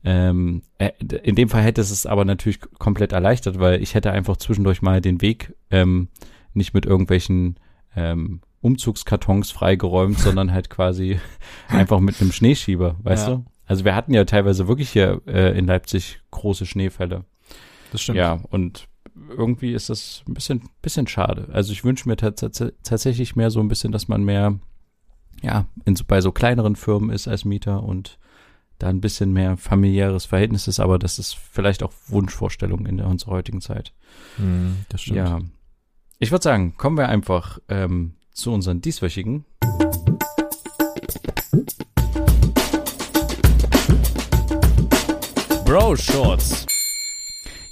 [0.04, 0.92] Ähm, äh,
[1.24, 4.82] in dem Fall hätte es es aber natürlich komplett erleichtert, weil ich hätte einfach zwischendurch
[4.82, 6.08] mal den Weg ähm,
[6.54, 7.60] nicht mit irgendwelchen
[7.96, 11.20] ähm, Umzugskartons freigeräumt, sondern halt quasi
[11.68, 13.36] einfach mit einem Schneeschieber, weißt ja.
[13.36, 13.46] du?
[13.66, 17.26] Also wir hatten ja teilweise wirklich hier äh, in Leipzig große Schneefälle.
[17.92, 18.18] Das stimmt.
[18.18, 18.88] Ja, und
[19.30, 21.48] irgendwie ist das ein bisschen, bisschen schade.
[21.52, 24.60] Also ich wünsche mir tatsächlich mehr so ein bisschen, dass man mehr,
[25.42, 28.18] ja, in, bei so kleineren Firmen ist als Mieter und
[28.78, 33.08] da ein bisschen mehr familiäres Verhältnis ist, aber das ist vielleicht auch Wunschvorstellung in der
[33.08, 33.94] unserer heutigen Zeit.
[34.38, 35.18] Mm, das stimmt.
[35.18, 35.40] Ja.
[36.18, 39.46] Ich würde sagen, kommen wir einfach ähm, zu unseren dieswöchigen.
[45.66, 46.66] Bro Shorts.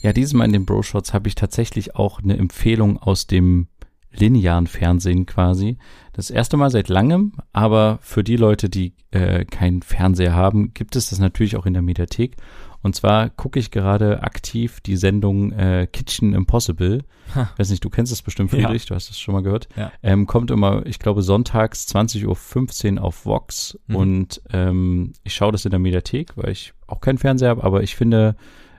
[0.01, 3.67] Ja, dieses Mal in den Bro Shorts habe ich tatsächlich auch eine Empfehlung aus dem
[4.11, 5.77] linearen Fernsehen quasi.
[6.13, 10.95] Das erste Mal seit langem, aber für die Leute, die äh, keinen Fernseher haben, gibt
[10.95, 12.37] es das natürlich auch in der Mediathek.
[12.83, 17.03] Und zwar gucke ich gerade aktiv die Sendung äh, Kitchen Impossible.
[17.35, 17.49] Ha.
[17.57, 18.89] Weiß nicht, du kennst es bestimmt, Friedrich, ja.
[18.89, 19.67] du hast es schon mal gehört.
[19.75, 19.91] Ja.
[20.03, 23.77] Ähm, kommt immer, ich glaube, sonntags 20.15 Uhr auf Vox.
[23.87, 23.95] Mhm.
[23.95, 27.83] Und ähm, ich schaue das in der Mediathek, weil ich auch keinen Fernseher habe, aber
[27.83, 28.35] ich finde,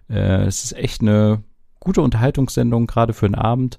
[0.08, 1.42] äh, es ist echt eine
[1.80, 3.78] gute Unterhaltungssendung, gerade für den Abend.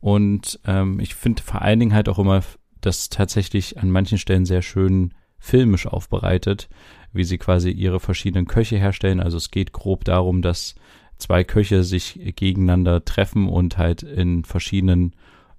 [0.00, 2.42] Und ähm, ich finde vor allen Dingen halt auch immer
[2.80, 6.68] das tatsächlich an manchen Stellen sehr schön filmisch aufbereitet,
[7.12, 9.20] wie sie quasi ihre verschiedenen Köche herstellen.
[9.20, 10.74] Also es geht grob darum, dass
[11.18, 15.14] zwei Köche sich gegeneinander treffen und halt in verschiedenen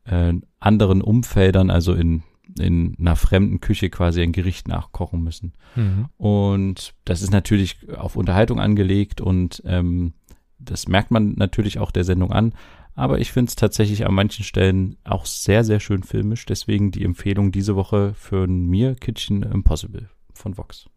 [0.05, 2.23] äh, anderen Umfeldern, also in,
[2.59, 5.53] in einer fremden Küche quasi ein Gericht nachkochen müssen.
[5.75, 6.09] Mhm.
[6.17, 10.13] Und das ist natürlich auf Unterhaltung angelegt und ähm,
[10.59, 12.53] das merkt man natürlich auch der Sendung an.
[12.95, 16.47] Aber ich finde es tatsächlich an manchen Stellen auch sehr, sehr schön filmisch.
[16.47, 20.89] Deswegen die Empfehlung diese Woche für mir Kitchen Impossible von Vox.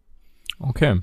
[0.57, 1.01] Okay.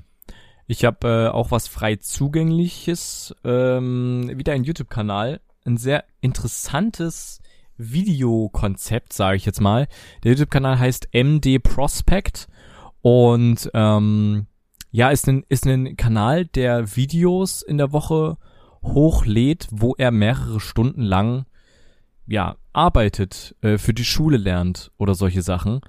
[0.67, 7.41] Ich habe äh, auch was frei zugängliches, ähm, wieder ein YouTube-Kanal, ein sehr interessantes
[7.79, 9.87] Videokonzept, sage ich jetzt mal.
[10.23, 12.47] Der YouTube-Kanal heißt MD Prospect
[13.01, 14.45] und ähm,
[14.91, 18.37] ja, ist ein, ist ein Kanal, der Videos in der Woche
[18.83, 21.45] hochlädt, wo er mehrere Stunden lang
[22.27, 25.81] ja arbeitet, äh, für die Schule lernt oder solche Sachen.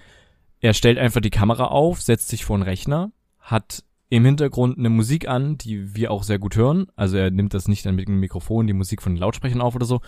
[0.61, 4.91] Er stellt einfach die Kamera auf, setzt sich vor den Rechner, hat im Hintergrund eine
[4.91, 6.89] Musik an, die wir auch sehr gut hören.
[6.97, 9.87] Also er nimmt das nicht mit dem Mikrofon, die Musik von den Lautsprechern auf oder
[9.87, 10.01] so.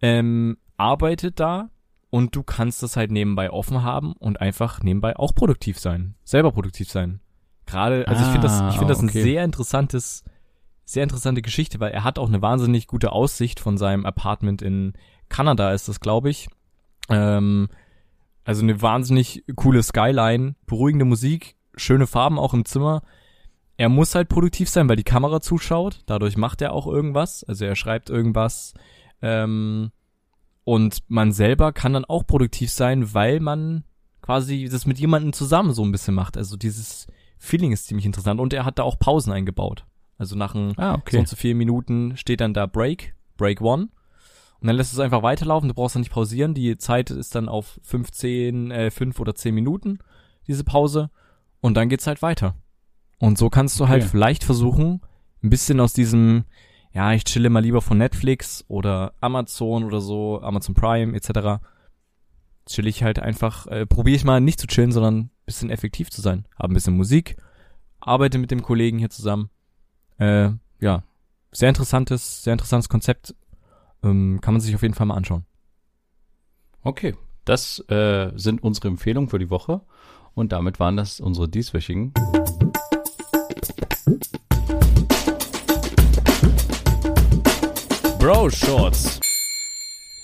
[0.00, 1.70] Ähm, arbeitet da
[2.10, 6.52] und du kannst das halt nebenbei offen haben und einfach nebenbei auch produktiv sein, selber
[6.52, 7.20] produktiv sein.
[7.66, 9.22] Gerade, also ah, ich finde das, ich finde das ein okay.
[9.22, 10.24] sehr interessantes
[10.84, 14.92] sehr interessante Geschichte, weil er hat auch eine wahnsinnig gute Aussicht von seinem Apartment in
[15.28, 16.48] Kanada, ist das, glaube ich.
[17.08, 17.68] Ähm,
[18.44, 23.02] also eine wahnsinnig coole Skyline, beruhigende Musik, schöne Farben auch im Zimmer.
[23.76, 26.02] Er muss halt produktiv sein, weil die Kamera zuschaut.
[26.06, 27.42] Dadurch macht er auch irgendwas.
[27.44, 28.74] Also er schreibt irgendwas.
[29.22, 29.90] Ähm,
[30.64, 33.84] und man selber kann dann auch produktiv sein, weil man
[34.22, 36.36] quasi das mit jemandem zusammen so ein bisschen macht.
[36.36, 37.06] Also dieses
[37.38, 38.40] Feeling ist ziemlich interessant.
[38.40, 39.84] Und er hat da auch Pausen eingebaut.
[40.16, 41.12] Also nach ein, ah, okay.
[41.12, 43.88] so und so vier Minuten steht dann da Break, Break One.
[44.60, 46.54] Und dann lässt es einfach weiterlaufen, du brauchst dann nicht pausieren.
[46.54, 49.98] Die Zeit ist dann auf 15, äh, 5 oder 10 Minuten,
[50.46, 51.10] diese Pause.
[51.60, 52.54] Und dann geht's halt weiter.
[53.18, 54.10] Und so kannst du halt okay.
[54.10, 55.02] vielleicht versuchen,
[55.42, 56.44] ein bisschen aus diesem,
[56.94, 61.62] ja, ich chille mal lieber von Netflix oder Amazon oder so, Amazon Prime etc.
[62.66, 66.10] Chill ich halt einfach, äh, probiere ich mal nicht zu chillen, sondern ein bisschen effektiv
[66.10, 66.46] zu sein.
[66.58, 67.36] Habe ein bisschen Musik,
[68.00, 69.50] arbeite mit dem Kollegen hier zusammen
[70.18, 71.02] äh, ja,
[71.52, 73.34] sehr interessantes, sehr interessantes Konzept.
[74.02, 75.44] Ähm, kann man sich auf jeden Fall mal anschauen.
[76.82, 79.80] Okay, das äh, sind unsere Empfehlungen für die Woche.
[80.34, 82.12] Und damit waren das unsere dieswöchigen.
[88.24, 89.20] Bro Shorts.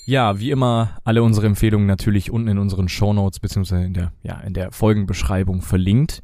[0.06, 4.12] Ja, wie immer alle unsere Empfehlungen natürlich unten in unseren Show Notes beziehungsweise in der
[4.22, 6.22] ja in der Folgenbeschreibung verlinkt.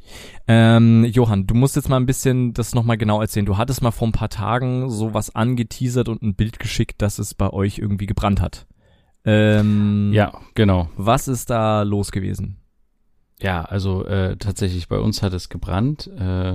[0.49, 3.45] Ähm, Johann, du musst jetzt mal ein bisschen das nochmal genau erzählen.
[3.45, 7.35] Du hattest mal vor ein paar Tagen sowas angeteasert und ein Bild geschickt, dass es
[7.35, 8.67] bei euch irgendwie gebrannt hat.
[9.27, 10.89] Ähm, ja, genau.
[10.97, 12.57] Was ist da los gewesen?
[13.39, 16.55] Ja, also äh, tatsächlich bei uns hat es gebrannt, äh,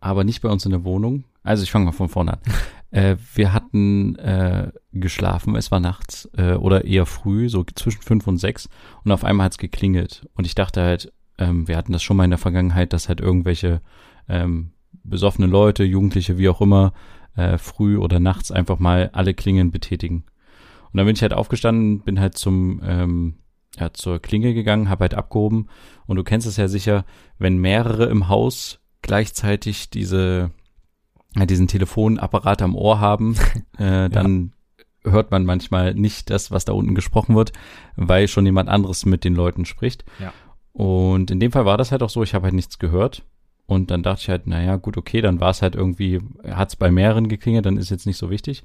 [0.00, 1.24] aber nicht bei uns in der Wohnung.
[1.42, 2.40] Also ich fange mal von vorne an.
[2.96, 8.26] Äh, wir hatten äh, geschlafen, es war nachts äh, oder eher früh, so zwischen fünf
[8.26, 8.70] und sechs.
[9.04, 10.26] Und auf einmal hat's geklingelt.
[10.34, 13.20] Und ich dachte halt, ähm, wir hatten das schon mal in der Vergangenheit, dass halt
[13.20, 13.82] irgendwelche
[14.30, 14.70] ähm,
[15.04, 16.94] besoffene Leute, Jugendliche, wie auch immer,
[17.36, 20.24] äh, früh oder nachts einfach mal alle Klingeln betätigen.
[20.90, 23.34] Und dann bin ich halt aufgestanden, bin halt zum ähm,
[23.78, 25.68] ja, zur Klingel gegangen, habe halt abgehoben.
[26.06, 27.04] Und du kennst es ja sicher,
[27.38, 30.50] wenn mehrere im Haus gleichzeitig diese
[31.44, 33.36] diesen Telefonapparat am Ohr haben,
[33.78, 34.52] äh, dann
[35.04, 35.12] ja.
[35.12, 37.52] hört man manchmal nicht das, was da unten gesprochen wird,
[37.96, 40.04] weil schon jemand anderes mit den Leuten spricht.
[40.18, 40.32] Ja.
[40.72, 43.22] Und in dem Fall war das halt auch so, ich habe halt nichts gehört.
[43.66, 46.76] Und dann dachte ich halt, naja, gut, okay, dann war es halt irgendwie, hat es
[46.76, 48.62] bei mehreren geklingelt, dann ist jetzt nicht so wichtig.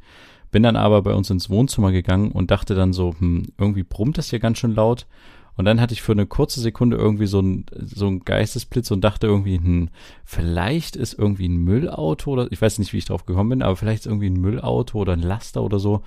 [0.51, 4.17] Bin dann aber bei uns ins Wohnzimmer gegangen und dachte dann so, hm, irgendwie brummt
[4.17, 5.07] das hier ganz schön laut.
[5.55, 9.01] Und dann hatte ich für eine kurze Sekunde irgendwie so ein, so ein Geistesblitz und
[9.01, 9.89] dachte irgendwie, hm,
[10.23, 13.75] vielleicht ist irgendwie ein Müllauto oder, ich weiß nicht, wie ich drauf gekommen bin, aber
[13.75, 16.03] vielleicht ist irgendwie ein Müllauto oder ein Laster oder so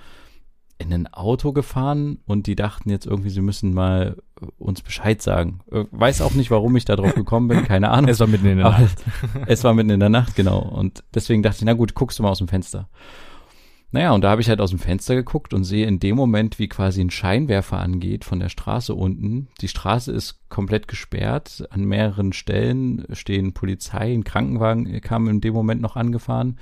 [0.77, 4.17] in ein Auto gefahren und die dachten jetzt irgendwie, sie müssen mal
[4.57, 5.61] uns Bescheid sagen.
[5.71, 8.09] Äh, weiß auch nicht, warum ich da drauf gekommen bin, keine Ahnung.
[8.09, 9.03] Es war mitten in der Nacht.
[9.47, 10.59] es war mitten in der Nacht, genau.
[10.59, 12.89] Und deswegen dachte ich, na gut, guckst du mal aus dem Fenster.
[13.95, 16.59] Naja, und da habe ich halt aus dem Fenster geguckt und sehe in dem Moment,
[16.59, 19.47] wie quasi ein Scheinwerfer angeht von der Straße unten.
[19.61, 21.65] Die Straße ist komplett gesperrt.
[21.69, 26.59] An mehreren Stellen stehen Polizei, ein Krankenwagen kam in dem Moment noch angefahren.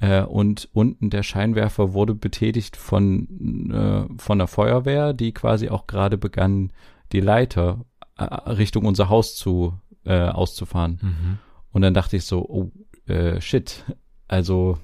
[0.00, 5.86] Äh, und unten der Scheinwerfer wurde betätigt von, äh, von der Feuerwehr, die quasi auch
[5.86, 6.74] gerade begann,
[7.10, 7.86] die Leiter
[8.18, 9.72] äh, Richtung unser Haus zu
[10.04, 10.98] äh, auszufahren.
[11.00, 11.38] Mhm.
[11.72, 12.70] Und dann dachte ich so, oh,
[13.10, 13.82] äh, shit,
[14.28, 14.76] also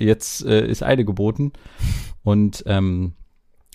[0.00, 1.52] jetzt äh, ist Eile geboten.
[2.22, 3.14] Und ähm,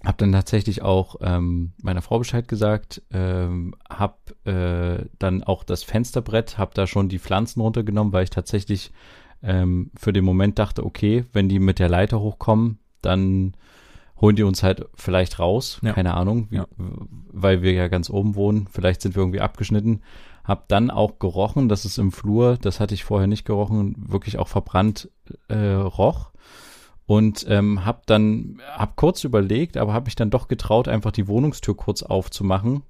[0.03, 5.83] habe dann tatsächlich auch ähm, meiner Frau Bescheid gesagt, ähm, habe äh, dann auch das
[5.83, 8.91] Fensterbrett, habe da schon die Pflanzen runtergenommen, weil ich tatsächlich
[9.41, 13.53] ähm, für den Moment dachte, okay, wenn die mit der Leiter hochkommen, dann
[14.21, 15.93] holen die uns halt vielleicht raus, ja.
[15.93, 16.67] keine Ahnung, wie, ja.
[16.77, 20.01] weil wir ja ganz oben wohnen, vielleicht sind wir irgendwie abgeschnitten.
[20.45, 24.37] Hab dann auch gerochen, dass es im Flur, das hatte ich vorher nicht gerochen, wirklich
[24.37, 25.09] auch verbrannt
[25.47, 26.31] äh, roch.
[27.07, 31.27] Und ähm, hab dann, hab kurz überlegt, aber hab mich dann doch getraut, einfach die
[31.27, 32.83] Wohnungstür kurz aufzumachen.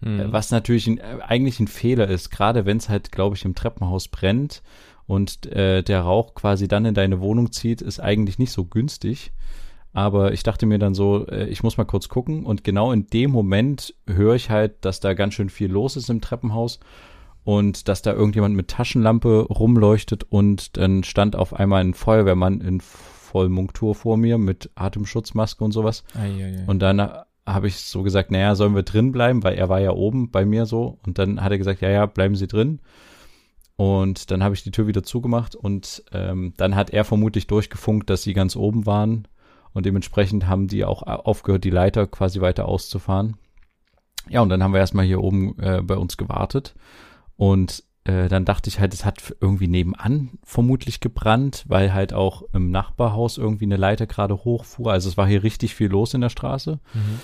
[0.00, 0.32] Mhm.
[0.32, 3.54] Was natürlich ein, äh, eigentlich ein Fehler ist, gerade wenn es halt, glaube ich, im
[3.54, 4.62] Treppenhaus brennt
[5.06, 9.32] und äh, der Rauch quasi dann in deine Wohnung zieht, ist eigentlich nicht so günstig.
[9.92, 12.44] Aber ich dachte mir dann so, äh, ich muss mal kurz gucken.
[12.44, 16.08] Und genau in dem Moment höre ich halt, dass da ganz schön viel los ist
[16.08, 16.80] im Treppenhaus
[17.44, 22.80] und dass da irgendjemand mit Taschenlampe rumleuchtet und dann stand auf einmal ein Feuerwehrmann in
[22.80, 26.04] Vollmunktur vor mir mit Atemschutzmaske und sowas.
[26.14, 26.64] Ei, ei, ei.
[26.66, 27.00] Und dann
[27.46, 30.44] habe ich so gesagt, naja, sollen wir drin bleiben, weil er war ja oben bei
[30.44, 30.98] mir so.
[31.04, 32.80] Und dann hat er gesagt, ja, ja, bleiben Sie drin.
[33.76, 38.10] Und dann habe ich die Tür wieder zugemacht und ähm, dann hat er vermutlich durchgefunkt,
[38.10, 39.26] dass sie ganz oben waren.
[39.72, 43.36] Und dementsprechend haben die auch aufgehört, die Leiter quasi weiter auszufahren.
[44.28, 46.74] Ja, und dann haben wir erstmal hier oben äh, bei uns gewartet.
[47.36, 52.42] Und äh, dann dachte ich halt, es hat irgendwie nebenan vermutlich gebrannt, weil halt auch
[52.52, 54.92] im Nachbarhaus irgendwie eine Leiter gerade hochfuhr.
[54.92, 56.80] Also es war hier richtig viel los in der Straße.
[56.94, 57.20] Mhm.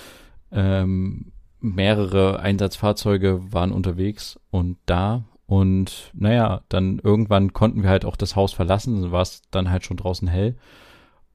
[0.51, 8.15] Ähm, mehrere Einsatzfahrzeuge waren unterwegs und da und naja, dann irgendwann konnten wir halt auch
[8.15, 10.55] das Haus verlassen, war es dann halt schon draußen hell.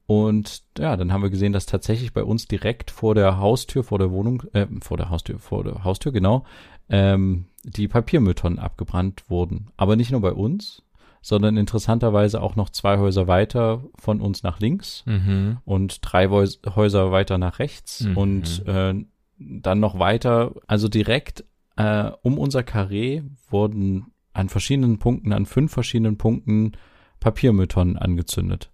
[0.07, 3.97] Und ja, dann haben wir gesehen, dass tatsächlich bei uns direkt vor der Haustür, vor
[3.97, 6.45] der Wohnung, äh, vor der Haustür, vor der Haustür, genau,
[6.89, 9.71] ähm, die Papiermülltonnen abgebrannt wurden.
[9.77, 10.83] Aber nicht nur bei uns,
[11.21, 15.57] sondern interessanterweise auch noch zwei Häuser weiter von uns nach links mhm.
[15.65, 18.17] und drei Häuser weiter nach rechts mhm.
[18.17, 18.93] und äh,
[19.39, 21.43] dann noch weiter, also direkt
[21.77, 26.73] äh, um unser Karree wurden an verschiedenen Punkten, an fünf verschiedenen Punkten
[27.19, 28.69] Papiermülltonnen angezündet.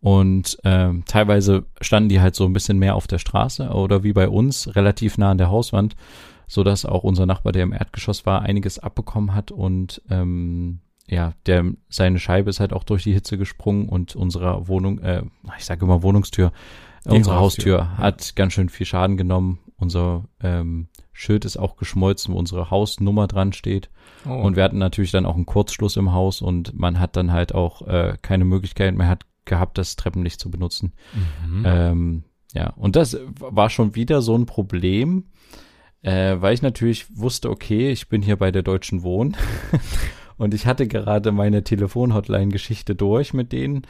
[0.00, 4.12] Und äh, teilweise standen die halt so ein bisschen mehr auf der Straße oder wie
[4.12, 5.96] bei uns relativ nah an der Hauswand,
[6.46, 11.32] so dass auch unser Nachbar, der im Erdgeschoss war, einiges abbekommen hat und ähm, ja,
[11.46, 15.22] der seine Scheibe ist halt auch durch die Hitze gesprungen und unsere Wohnung, äh,
[15.56, 16.52] ich sage immer Wohnungstür,
[17.04, 19.58] die unsere Haustür, Haustür hat ganz schön viel Schaden genommen.
[19.76, 23.90] Unser ähm, Schild ist auch geschmolzen, wo unsere Hausnummer dran steht.
[24.28, 24.32] Oh.
[24.32, 27.54] Und wir hatten natürlich dann auch einen Kurzschluss im Haus und man hat dann halt
[27.54, 30.92] auch äh, keine Möglichkeit mehr hat gehabt, das Treppenlicht zu benutzen.
[31.46, 31.62] Mhm.
[31.66, 32.22] Ähm,
[32.54, 35.24] ja, und das war schon wieder so ein Problem,
[36.02, 39.36] äh, weil ich natürlich wusste, okay, ich bin hier bei der Deutschen Wohn
[40.36, 43.82] und ich hatte gerade meine Telefon-Hotline-Geschichte durch mit denen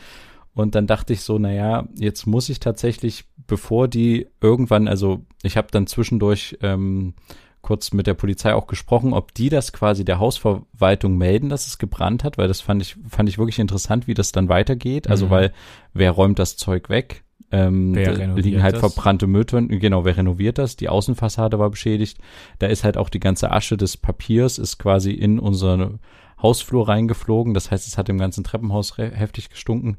[0.54, 5.56] und dann dachte ich so, naja, jetzt muss ich tatsächlich, bevor die irgendwann, also ich
[5.56, 7.14] habe dann zwischendurch ähm,
[7.62, 11.78] kurz mit der Polizei auch gesprochen, ob die das quasi der Hausverwaltung melden, dass es
[11.78, 15.08] gebrannt hat, weil das fand ich, fand ich wirklich interessant, wie das dann weitergeht.
[15.08, 15.30] Also mhm.
[15.30, 15.52] weil
[15.92, 17.24] wer räumt das Zeug weg?
[17.50, 18.80] Ähm, wer da liegen halt das?
[18.80, 20.76] verbrannte Mülltonnen, genau, wer renoviert das?
[20.76, 22.18] Die Außenfassade war beschädigt.
[22.58, 25.98] Da ist halt auch die ganze Asche des Papiers ist quasi in unsere
[26.42, 27.54] Hausflur reingeflogen.
[27.54, 29.96] Das heißt, es hat im ganzen Treppenhaus heftig gestunken.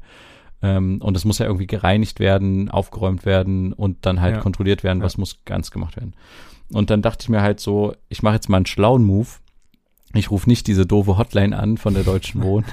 [0.62, 4.40] Ähm, und es muss ja irgendwie gereinigt werden, aufgeräumt werden und dann halt ja.
[4.40, 5.20] kontrolliert werden, was ja.
[5.20, 6.14] muss ganz gemacht werden.
[6.72, 9.28] Und dann dachte ich mir halt so, ich mache jetzt mal einen schlauen Move.
[10.14, 12.64] Ich rufe nicht diese doofe Hotline an von der Deutschen Wohn,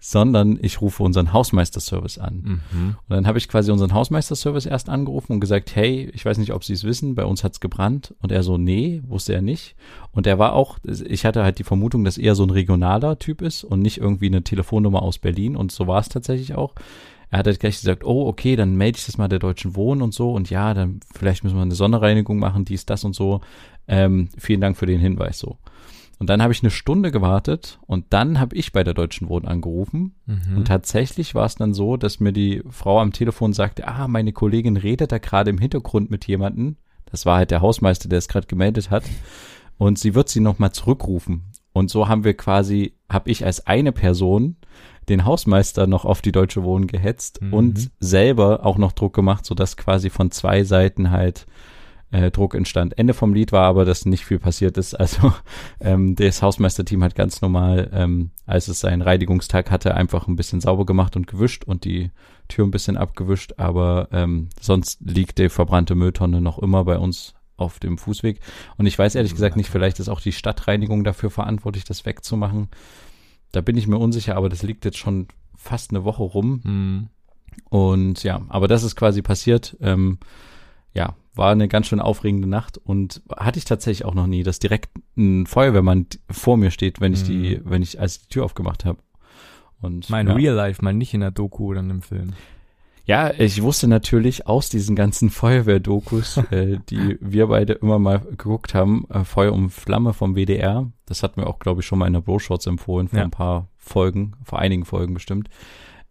[0.00, 2.60] sondern ich rufe unseren Hausmeisterservice an.
[2.72, 2.96] Mhm.
[3.08, 6.52] Und dann habe ich quasi unseren Hausmeisterservice erst angerufen und gesagt, hey, ich weiß nicht,
[6.52, 8.14] ob Sie es wissen, bei uns hat's gebrannt.
[8.20, 9.76] Und er so, nee, wusste er nicht.
[10.10, 13.42] Und er war auch, ich hatte halt die Vermutung, dass er so ein regionaler Typ
[13.42, 15.56] ist und nicht irgendwie eine Telefonnummer aus Berlin.
[15.56, 16.74] Und so war es tatsächlich auch
[17.32, 20.02] er hat halt gleich gesagt, oh, okay, dann melde ich das mal der Deutschen Wohnen
[20.02, 23.40] und so und ja, dann vielleicht müssen wir eine Sonderreinigung machen, dies, das und so.
[23.88, 25.56] Ähm, vielen Dank für den Hinweis so.
[26.18, 29.48] Und dann habe ich eine Stunde gewartet und dann habe ich bei der Deutschen Wohnen
[29.48, 30.14] angerufen.
[30.26, 30.58] Mhm.
[30.58, 34.34] Und tatsächlich war es dann so, dass mir die Frau am Telefon sagte, ah, meine
[34.34, 36.76] Kollegin redet da gerade im Hintergrund mit jemandem.
[37.06, 39.04] Das war halt der Hausmeister, der es gerade gemeldet hat.
[39.78, 41.44] Und sie wird sie nochmal zurückrufen.
[41.72, 44.56] Und so haben wir quasi, habe ich als eine Person
[45.08, 47.54] den Hausmeister noch auf die Deutsche Wohnen gehetzt mhm.
[47.54, 51.46] und selber auch noch Druck gemacht, sodass quasi von zwei Seiten halt
[52.12, 52.98] äh, Druck entstand.
[52.98, 54.94] Ende vom Lied war aber, dass nicht viel passiert ist.
[54.94, 55.32] Also
[55.80, 60.60] ähm, das Hausmeisterteam hat ganz normal, ähm, als es seinen Reinigungstag hatte, einfach ein bisschen
[60.60, 62.10] sauber gemacht und gewischt und die
[62.48, 63.54] Tür ein bisschen abgewischt.
[63.56, 68.40] Aber ähm, sonst liegt die verbrannte Mülltonne noch immer bei uns auf dem Fußweg.
[68.76, 72.68] Und ich weiß ehrlich gesagt nicht, vielleicht ist auch die Stadtreinigung dafür verantwortlich, das wegzumachen.
[73.52, 76.60] Da bin ich mir unsicher, aber das liegt jetzt schon fast eine Woche rum.
[76.64, 77.08] Mhm.
[77.68, 79.76] Und ja, aber das ist quasi passiert.
[79.80, 80.18] Ähm,
[80.94, 84.58] ja, war eine ganz schön aufregende Nacht und hatte ich tatsächlich auch noch nie, dass
[84.58, 87.70] direkt ein Feuerwehrmann vor mir steht, wenn ich die, mhm.
[87.70, 88.98] wenn ich als die Tür aufgemacht habe.
[89.80, 90.34] Und mein ja.
[90.34, 92.34] Real Life, mal nicht in der Doku oder in einem Film.
[93.04, 98.74] Ja, ich wusste natürlich aus diesen ganzen Feuerwehrdokus, äh, die wir beide immer mal geguckt
[98.74, 100.90] haben, äh, Feuer um Flamme vom WDR.
[101.06, 103.24] Das hatten wir auch, glaube ich, schon mal in der Bro-Shots empfohlen, vor ja.
[103.24, 105.48] ein paar Folgen, vor einigen Folgen bestimmt.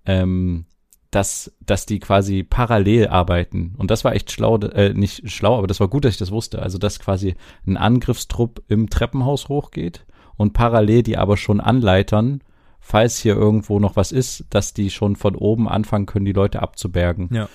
[0.06, 0.65] Ähm,
[1.12, 3.75] dass, dass die quasi parallel arbeiten.
[3.77, 6.32] Und das war echt schlau, äh, nicht schlau, aber das war gut, dass ich das
[6.32, 6.62] wusste.
[6.62, 7.36] Also, dass quasi
[7.67, 10.06] ein Angriffstrupp im Treppenhaus hochgeht
[10.38, 12.41] und parallel die aber schon anleitern,
[12.82, 16.62] falls hier irgendwo noch was ist, dass die schon von oben anfangen können, die Leute
[16.62, 17.30] abzubergen.
[17.32, 17.48] Ja.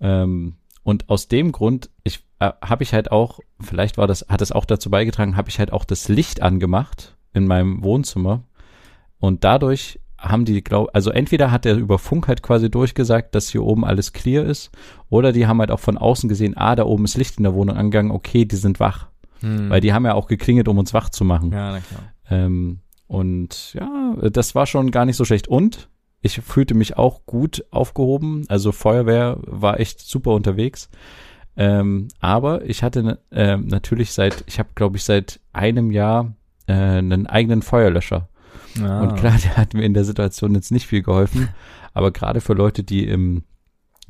[0.00, 4.42] Ähm, und aus dem Grund, ich äh, habe ich halt auch, vielleicht war das, hat
[4.42, 8.42] es auch dazu beigetragen, habe ich halt auch das Licht angemacht in meinem Wohnzimmer.
[9.18, 13.50] Und dadurch haben die, glaub, also entweder hat er über Funk halt quasi durchgesagt, dass
[13.50, 14.70] hier oben alles clear ist,
[15.08, 17.54] oder die haben halt auch von außen gesehen, ah, da oben ist Licht in der
[17.54, 19.08] Wohnung angegangen, okay, die sind wach.
[19.40, 19.70] Hm.
[19.70, 21.52] Weil die haben ja auch geklingelt, um uns wach zu machen.
[21.52, 22.02] Ja, na klar.
[22.30, 25.48] Ähm, und ja, das war schon gar nicht so schlecht.
[25.48, 25.88] Und
[26.20, 28.44] ich fühlte mich auch gut aufgehoben.
[28.48, 30.88] Also Feuerwehr war echt super unterwegs.
[31.56, 36.34] Ähm, aber ich hatte äh, natürlich seit, ich habe glaube ich seit einem Jahr
[36.66, 38.28] äh, einen eigenen Feuerlöscher.
[38.80, 39.02] Ah.
[39.02, 41.48] Und klar, der hat mir in der Situation jetzt nicht viel geholfen,
[41.92, 43.44] aber gerade für Leute, die im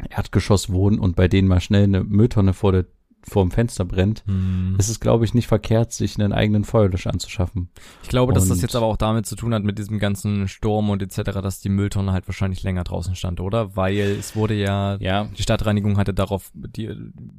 [0.09, 2.87] Erdgeschoss wohnen und bei denen mal schnell eine Mülltonne vor der
[3.29, 4.77] vor dem Fenster brennt, hm.
[4.79, 7.69] ist es, glaube ich, nicht verkehrt, sich einen eigenen Feuerlöscher anzuschaffen.
[8.03, 10.49] Ich glaube, und dass das jetzt aber auch damit zu tun hat, mit diesem ganzen
[10.49, 13.77] Sturm und etc., dass die Mülltonne halt wahrscheinlich länger draußen stand, oder?
[13.77, 15.29] Weil es wurde ja, ja.
[15.37, 16.91] die Stadtreinigung hatte darauf die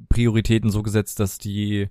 [0.09, 1.89] Prioritäten so gesetzt, dass die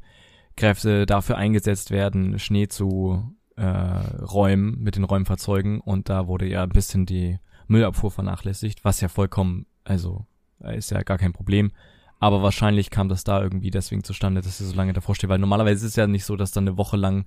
[0.56, 6.62] Kräfte dafür eingesetzt werden, Schnee zu äh, Räumen, mit den Räumfahrzeugen und da wurde ja
[6.62, 10.26] ein bisschen die Müllabfuhr vernachlässigt, was ja vollkommen, also
[10.60, 11.72] ist ja gar kein Problem.
[12.22, 15.40] Aber wahrscheinlich kam das da irgendwie deswegen zustande, dass sie so lange davor steht, weil
[15.40, 17.24] normalerweise ist es ja nicht so, dass dann eine Woche lang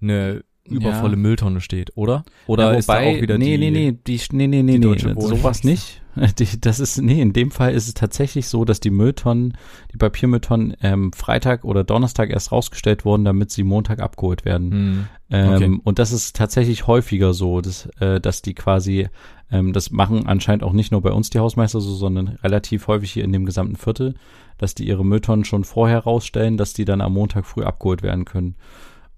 [0.00, 1.18] eine übervolle ja.
[1.18, 2.24] Mülltonne steht, oder?
[2.46, 4.78] Oder ja, wobei, ist da auch wieder nee, die Nee, nee, die, nee, nee, nee,
[4.78, 6.00] nee, sowas nicht.
[6.38, 9.56] Die, das ist, nee, in dem Fall ist es tatsächlich so, dass die Mülltonnen,
[9.92, 14.72] die Papiermülltonnen ähm, Freitag oder Donnerstag erst rausgestellt wurden, damit sie Montag abgeholt werden.
[14.72, 15.06] Hm.
[15.30, 15.80] Ähm, okay.
[15.84, 19.08] Und das ist tatsächlich häufiger so, dass, äh, dass die quasi,
[19.50, 23.12] ähm, das machen anscheinend auch nicht nur bei uns die Hausmeister so, sondern relativ häufig
[23.12, 24.14] hier in dem gesamten Viertel,
[24.58, 28.24] dass die ihre Mülltonnen schon vorher rausstellen, dass die dann am Montag früh abgeholt werden
[28.24, 28.56] können.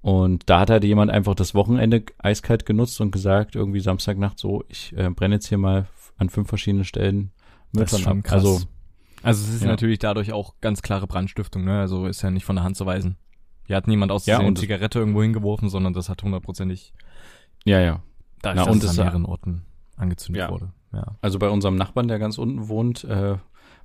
[0.01, 4.65] Und da hat halt jemand einfach das Wochenende eiskalt genutzt und gesagt, irgendwie Samstagnacht so,
[4.69, 7.31] ich äh, brenne jetzt hier mal an fünf verschiedenen Stellen
[7.73, 8.17] Mülltonnen ab.
[8.25, 8.33] Krass.
[8.33, 8.61] Also,
[9.23, 9.69] also es ist ja.
[9.69, 11.79] natürlich dadurch auch ganz klare Brandstiftung, ne?
[11.79, 13.17] Also ist ja nicht von der Hand zu weisen.
[13.67, 16.93] Hier hat niemand aus ja, eine Zigarette irgendwo hingeworfen, bei das hat hundertprozentig.
[17.65, 18.03] Ja, ja.
[18.41, 19.63] Da Na, und es an mehreren Orten
[19.97, 20.51] angezündet ja.
[20.51, 20.73] wurde.
[20.93, 21.17] Ja.
[21.21, 23.37] Also bei unserem Nachbarn, der ganz unten wohnt, äh,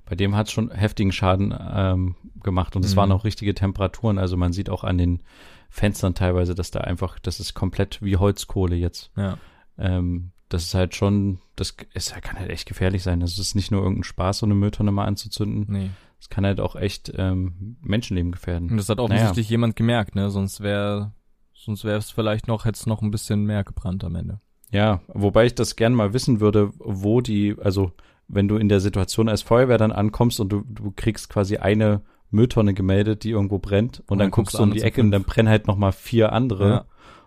[0.04, 2.96] bei dem hat es schon heftigen Schaden ähm, gemacht und es mhm.
[2.96, 4.18] waren auch richtige Temperaturen.
[4.18, 5.22] Also man sieht auch an den
[5.68, 9.10] Fenstern teilweise, dass da einfach, das ist komplett wie Holzkohle jetzt.
[9.16, 9.36] Ja.
[9.76, 13.20] Ähm, das ist halt schon, das ist, kann halt echt gefährlich sein.
[13.20, 15.66] Das ist nicht nur irgendein Spaß, so eine Mülltonne mal anzuzünden.
[15.68, 15.90] Nee.
[16.18, 18.70] Das kann halt auch echt ähm, Menschenleben gefährden.
[18.70, 19.50] Und das hat offensichtlich naja.
[19.50, 20.30] jemand gemerkt, ne?
[20.30, 21.12] Sonst wäre,
[21.54, 24.40] sonst wäre es vielleicht noch, hätte es noch ein bisschen mehr gebrannt am Ende.
[24.70, 27.92] Ja, wobei ich das gern mal wissen würde, wo die, also
[28.28, 32.02] wenn du in der Situation als Feuerwehr dann ankommst und du, du kriegst quasi eine
[32.30, 35.24] Mülltonne gemeldet, die irgendwo brennt und, und dann, guckst du um die Ecke und dann
[35.24, 36.84] brennen halt noch mal vier andere ja.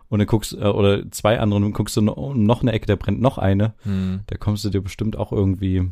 [0.10, 2.86] und dann guckst äh, oder zwei andere und dann guckst du noch, noch eine Ecke,
[2.86, 3.74] da brennt noch eine.
[3.82, 4.22] Hm.
[4.28, 5.90] Da kommst du dir bestimmt auch irgendwie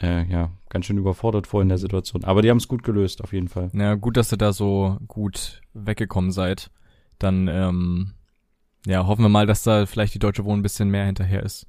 [0.00, 2.24] äh, ja ganz schön überfordert vor in der Situation.
[2.24, 3.70] Aber die haben es gut gelöst auf jeden Fall.
[3.72, 6.70] Ja, gut, dass ihr da so gut weggekommen seid.
[7.18, 8.14] Dann ähm,
[8.86, 11.66] ja hoffen wir mal, dass da vielleicht die Deutsche Wohnen ein bisschen mehr hinterher ist.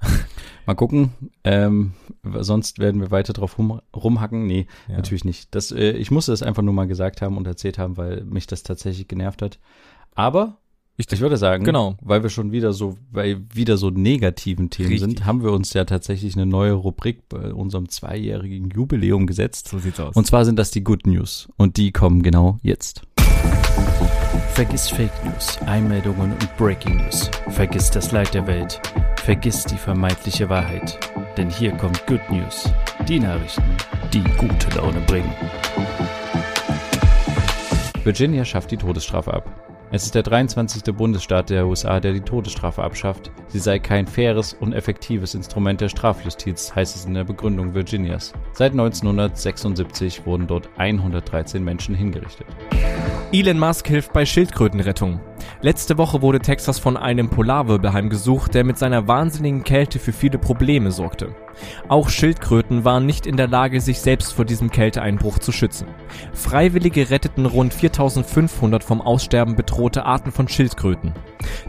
[0.66, 1.10] Mal gucken.
[1.44, 1.92] Ähm,
[2.40, 4.46] sonst werden wir weiter drauf rum, rumhacken.
[4.46, 4.96] Nee, ja.
[4.96, 5.54] natürlich nicht.
[5.54, 8.46] Das, äh, ich musste das einfach nur mal gesagt haben und erzählt haben, weil mich
[8.46, 9.58] das tatsächlich genervt hat.
[10.14, 10.58] Aber
[10.96, 11.96] ich, ich würde sagen, genau.
[12.02, 15.08] weil wir schon wieder so, bei wieder so negativen Themen Richtig.
[15.08, 19.68] sind, haben wir uns ja tatsächlich eine neue Rubrik bei unserem zweijährigen Jubiläum gesetzt.
[19.68, 20.14] So sieht's aus.
[20.14, 21.48] Und zwar sind das die Good News.
[21.56, 23.02] Und die kommen genau jetzt.
[24.54, 27.30] Vergiss Fake News, Einmeldungen und Breaking News.
[27.48, 28.80] Vergiss das Leid der Welt.
[29.16, 30.98] Vergiss die vermeintliche Wahrheit.
[31.36, 32.70] Denn hier kommt Good News.
[33.08, 33.62] Die Nachrichten,
[34.12, 35.32] die gute Laune bringen.
[38.04, 39.69] Virginia schafft die Todesstrafe ab.
[39.92, 40.94] Es ist der 23.
[40.94, 43.32] Bundesstaat der USA, der die Todesstrafe abschafft.
[43.48, 48.32] Sie sei kein faires und effektives Instrument der Strafjustiz, heißt es in der Begründung Virginias.
[48.52, 52.46] Seit 1976 wurden dort 113 Menschen hingerichtet.
[53.32, 55.18] Elon Musk hilft bei Schildkrötenrettung.
[55.60, 60.38] Letzte Woche wurde Texas von einem Polarwirbel heimgesucht, der mit seiner wahnsinnigen Kälte für viele
[60.38, 61.34] Probleme sorgte.
[61.88, 65.88] Auch Schildkröten waren nicht in der Lage, sich selbst vor diesem Kälteeinbruch zu schützen.
[66.32, 71.12] Freiwillige retteten rund 4500 vom Aussterben bedrohte Arten von Schildkröten.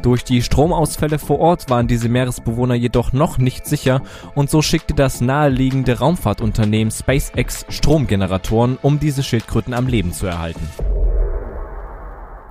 [0.01, 4.01] Durch die Stromausfälle vor Ort waren diese Meeresbewohner jedoch noch nicht sicher
[4.35, 10.67] und so schickte das naheliegende Raumfahrtunternehmen SpaceX Stromgeneratoren, um diese Schildkröten am Leben zu erhalten.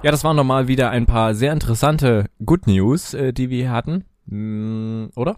[0.03, 3.72] Ja, das waren nochmal wieder ein paar sehr interessante Good News, äh, die wir hier
[3.72, 4.05] hatten.
[4.26, 5.37] Mm, oder?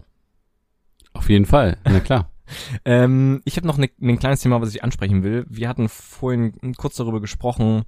[1.23, 2.29] Auf jeden Fall, na klar.
[2.83, 5.45] ähm, ich habe noch ne, ein kleines Thema, was ich ansprechen will.
[5.47, 7.83] Wir hatten vorhin kurz darüber gesprochen,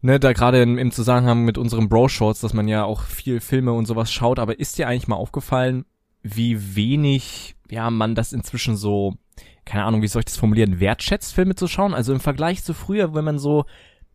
[0.00, 3.86] ne, da gerade im Zusammenhang mit unserem Bro-Shorts, dass man ja auch viel Filme und
[3.86, 5.86] sowas schaut, aber ist dir eigentlich mal aufgefallen,
[6.22, 9.16] wie wenig, ja, man das inzwischen so,
[9.64, 11.94] keine Ahnung, wie soll ich das formulieren, wertschätzt, Filme zu schauen?
[11.94, 13.64] Also im Vergleich zu früher, wenn man so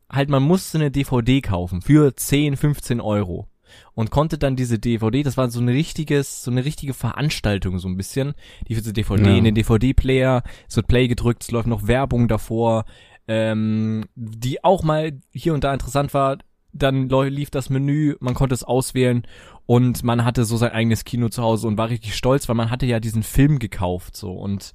[0.09, 3.49] halt, man musste eine DVD kaufen für 10, 15 Euro
[3.93, 7.87] und konnte dann diese DVD, das war so ein richtiges, so eine richtige Veranstaltung so
[7.87, 8.33] ein bisschen,
[8.67, 9.37] die für diese DVD ja.
[9.37, 12.85] in den DVD-Player, es wird Play gedrückt, es läuft noch Werbung davor,
[13.27, 16.37] ähm, die auch mal hier und da interessant war,
[16.73, 19.25] dann lief das Menü, man konnte es auswählen
[19.65, 22.69] und man hatte so sein eigenes Kino zu Hause und war richtig stolz, weil man
[22.69, 24.33] hatte ja diesen Film gekauft so.
[24.33, 24.73] Und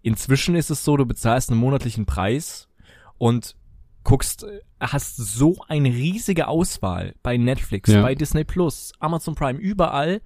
[0.00, 2.68] inzwischen ist es so, du bezahlst einen monatlichen Preis
[3.18, 3.56] und
[4.08, 4.46] guckst,
[4.80, 8.00] hast so eine riesige Auswahl bei Netflix, ja.
[8.00, 10.22] bei Disney Plus, Amazon Prime, überall.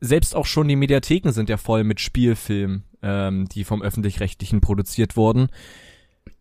[0.00, 5.18] Selbst auch schon die Mediatheken sind ja voll mit Spielfilmen, ähm, die vom öffentlich-rechtlichen produziert
[5.18, 5.48] wurden.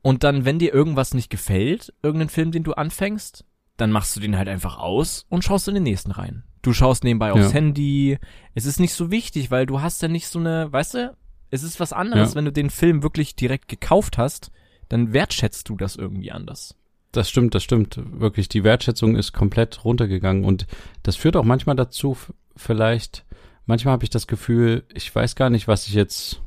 [0.02, 3.44] Und dann, wenn dir irgendwas nicht gefällt, irgendein Film, den du anfängst,
[3.76, 6.44] dann machst du den halt einfach aus und schaust in den nächsten rein.
[6.62, 7.52] Du schaust nebenbei aufs ja.
[7.52, 8.20] Handy.
[8.56, 11.18] Es ist nicht so wichtig, weil du hast ja nicht so eine, weißt du,
[11.50, 12.36] es ist was anderes, ja.
[12.36, 14.50] wenn du den Film wirklich direkt gekauft hast
[14.94, 16.76] dann wertschätzt du das irgendwie anders.
[17.12, 18.00] Das stimmt, das stimmt.
[18.12, 20.68] Wirklich, die Wertschätzung ist komplett runtergegangen und
[21.02, 22.16] das führt auch manchmal dazu,
[22.56, 23.26] vielleicht,
[23.66, 26.42] manchmal habe ich das Gefühl, ich weiß gar nicht, was ich jetzt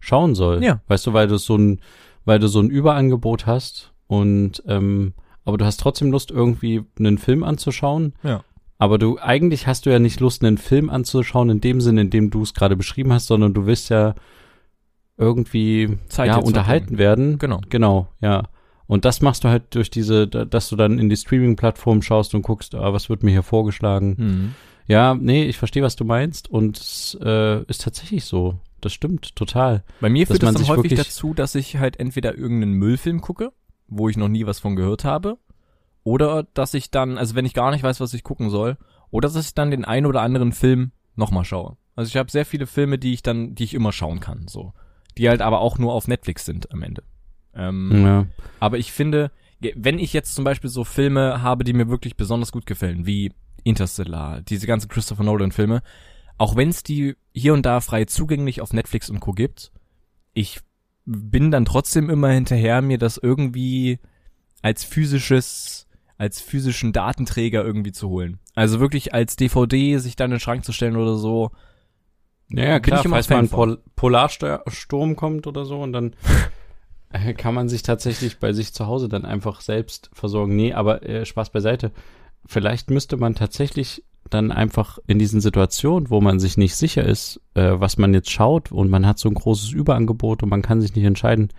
[0.00, 0.62] schauen soll.
[0.62, 0.80] Ja.
[0.88, 1.80] Weißt du, weil du so ein,
[2.24, 7.18] weil du so ein Überangebot hast und ähm, aber du hast trotzdem Lust, irgendwie einen
[7.18, 8.14] Film anzuschauen.
[8.24, 8.44] Ja.
[8.78, 12.10] Aber du, eigentlich hast du ja nicht Lust, einen Film anzuschauen in dem Sinne, in
[12.10, 14.14] dem du es gerade beschrieben hast, sondern du willst ja
[15.22, 17.38] irgendwie Zeit ja, unterhalten werden.
[17.38, 17.60] Genau.
[17.68, 18.44] Genau, ja.
[18.86, 22.42] Und das machst du halt durch diese, dass du dann in die Streaming-Plattform schaust und
[22.42, 24.14] guckst, ah, was wird mir hier vorgeschlagen.
[24.18, 24.54] Mhm.
[24.86, 28.58] Ja, nee, ich verstehe, was du meinst und es äh, ist tatsächlich so.
[28.80, 29.84] Das stimmt, total.
[30.00, 33.52] Bei mir führt es dann häufig dazu, dass ich halt entweder irgendeinen Müllfilm gucke,
[33.86, 35.38] wo ich noch nie was von gehört habe,
[36.02, 38.76] oder dass ich dann, also wenn ich gar nicht weiß, was ich gucken soll,
[39.10, 41.76] oder dass ich dann den einen oder anderen Film nochmal schaue.
[41.94, 44.72] Also ich habe sehr viele Filme, die ich dann, die ich immer schauen kann, so
[45.18, 47.02] die halt aber auch nur auf Netflix sind am Ende.
[47.54, 48.26] Ähm, ja.
[48.60, 49.30] Aber ich finde,
[49.74, 53.32] wenn ich jetzt zum Beispiel so Filme habe, die mir wirklich besonders gut gefallen, wie
[53.64, 55.82] Interstellar, diese ganzen Christopher Nolan Filme,
[56.38, 59.70] auch wenn es die hier und da frei zugänglich auf Netflix und Co gibt,
[60.32, 60.60] ich
[61.04, 63.98] bin dann trotzdem immer hinterher, mir das irgendwie
[64.62, 65.86] als physisches,
[66.16, 68.38] als physischen Datenträger irgendwie zu holen.
[68.54, 71.50] Also wirklich als DVD sich dann in den Schrank zu stellen oder so,
[72.52, 76.14] ja, ja klar, falls mal ein Pol Polarsturm kommt oder so und dann
[77.36, 80.56] kann man sich tatsächlich bei sich zu Hause dann einfach selbst versorgen.
[80.56, 81.92] Nee, aber äh, Spaß beiseite.
[82.46, 87.40] Vielleicht müsste man tatsächlich dann einfach in diesen Situationen, wo man sich nicht sicher ist,
[87.54, 90.80] äh, was man jetzt schaut und man hat so ein großes Überangebot und man kann
[90.80, 91.50] sich nicht entscheiden,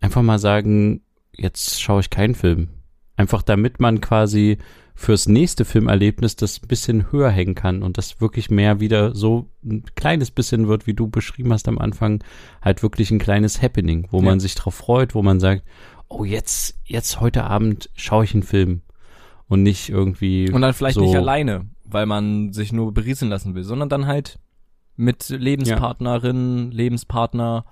[0.00, 1.02] einfach mal sagen,
[1.32, 2.68] jetzt schaue ich keinen Film.
[3.16, 4.58] Einfach damit man quasi
[4.98, 9.50] fürs nächste Filmerlebnis das ein bisschen höher hängen kann und das wirklich mehr wieder so
[9.62, 12.24] ein kleines bisschen wird, wie du beschrieben hast am Anfang,
[12.62, 14.24] halt wirklich ein kleines Happening, wo ja.
[14.24, 15.64] man sich drauf freut, wo man sagt,
[16.08, 18.80] oh jetzt, jetzt heute Abend schaue ich einen Film
[19.48, 23.54] und nicht irgendwie und dann vielleicht so nicht alleine, weil man sich nur berieseln lassen
[23.54, 24.38] will, sondern dann halt
[24.96, 26.76] mit Lebenspartnerin, ja.
[26.76, 27.66] Lebenspartner,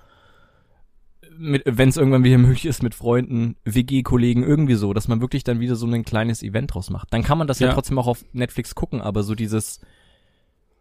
[1.38, 5.60] wenn es irgendwann wieder möglich ist, mit Freunden, WG-Kollegen, irgendwie so, dass man wirklich dann
[5.60, 7.12] wieder so ein kleines Event draus macht.
[7.12, 9.80] Dann kann man das ja, ja trotzdem auch auf Netflix gucken, aber so dieses,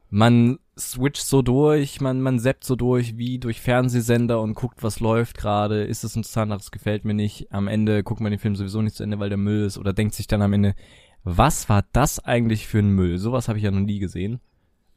[0.09, 4.99] man switcht so durch, man, man zappt so durch wie durch Fernsehsender und guckt, was
[4.99, 7.51] läuft gerade, ist es interessant, das gefällt mir nicht.
[7.51, 9.91] Am Ende guckt man den Film sowieso nicht zu Ende, weil der Müll ist oder
[9.91, 10.75] denkt sich dann am Ende,
[11.23, 13.17] was war das eigentlich für ein Müll?
[13.17, 14.39] Sowas habe ich ja noch nie gesehen.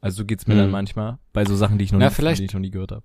[0.01, 0.61] Also so geht's mir hm.
[0.61, 2.71] dann manchmal bei so Sachen, die ich noch, ja, nie, vielleicht, die ich noch nie
[2.71, 3.03] gehört habe.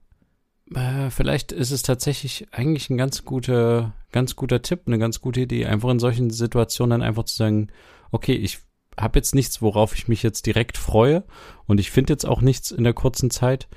[0.75, 5.41] Äh, vielleicht ist es tatsächlich eigentlich ein ganz guter, ganz guter Tipp, eine ganz gute
[5.41, 7.69] Idee, einfach in solchen Situationen dann einfach zu sagen,
[8.11, 8.59] okay, ich
[8.99, 11.25] habe jetzt nichts, worauf ich mich jetzt direkt freue
[11.67, 13.69] und ich finde jetzt auch nichts in der kurzen Zeit.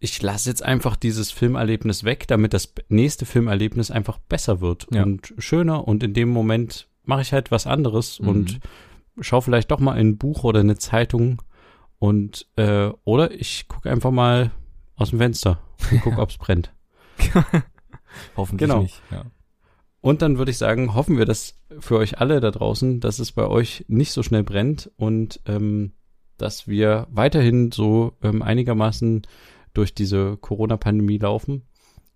[0.00, 5.02] Ich lasse jetzt einfach dieses Filmerlebnis weg, damit das nächste Filmerlebnis einfach besser wird ja.
[5.02, 8.28] und schöner und in dem Moment mache ich halt was anderes mhm.
[8.28, 8.60] und
[9.20, 11.42] schaue vielleicht doch mal ein Buch oder eine Zeitung
[11.98, 14.52] und äh, oder ich gucke einfach mal
[14.98, 16.72] aus dem Fenster und guck, ob's brennt.
[18.36, 18.82] Hoffentlich genau.
[18.82, 19.00] nicht.
[19.10, 19.24] Ja.
[20.00, 23.32] Und dann würde ich sagen, hoffen wir das für euch alle da draußen, dass es
[23.32, 25.92] bei euch nicht so schnell brennt und ähm,
[26.36, 29.22] dass wir weiterhin so ähm, einigermaßen
[29.74, 31.62] durch diese Corona-Pandemie laufen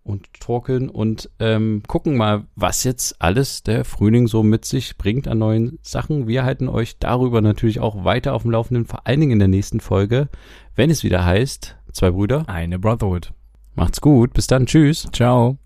[0.05, 5.29] und torkeln und ähm, gucken mal, was jetzt alles der Frühling so mit sich bringt
[5.29, 6.27] an neuen Sachen.
[6.27, 9.49] Wir halten euch darüber natürlich auch weiter auf dem Laufenden, vor allen Dingen in der
[9.49, 10.29] nächsten Folge,
[10.75, 13.33] wenn es wieder heißt, zwei Brüder, eine Brotherhood.
[13.75, 15.09] Macht's gut, bis dann, tschüss.
[15.13, 15.59] Ciao.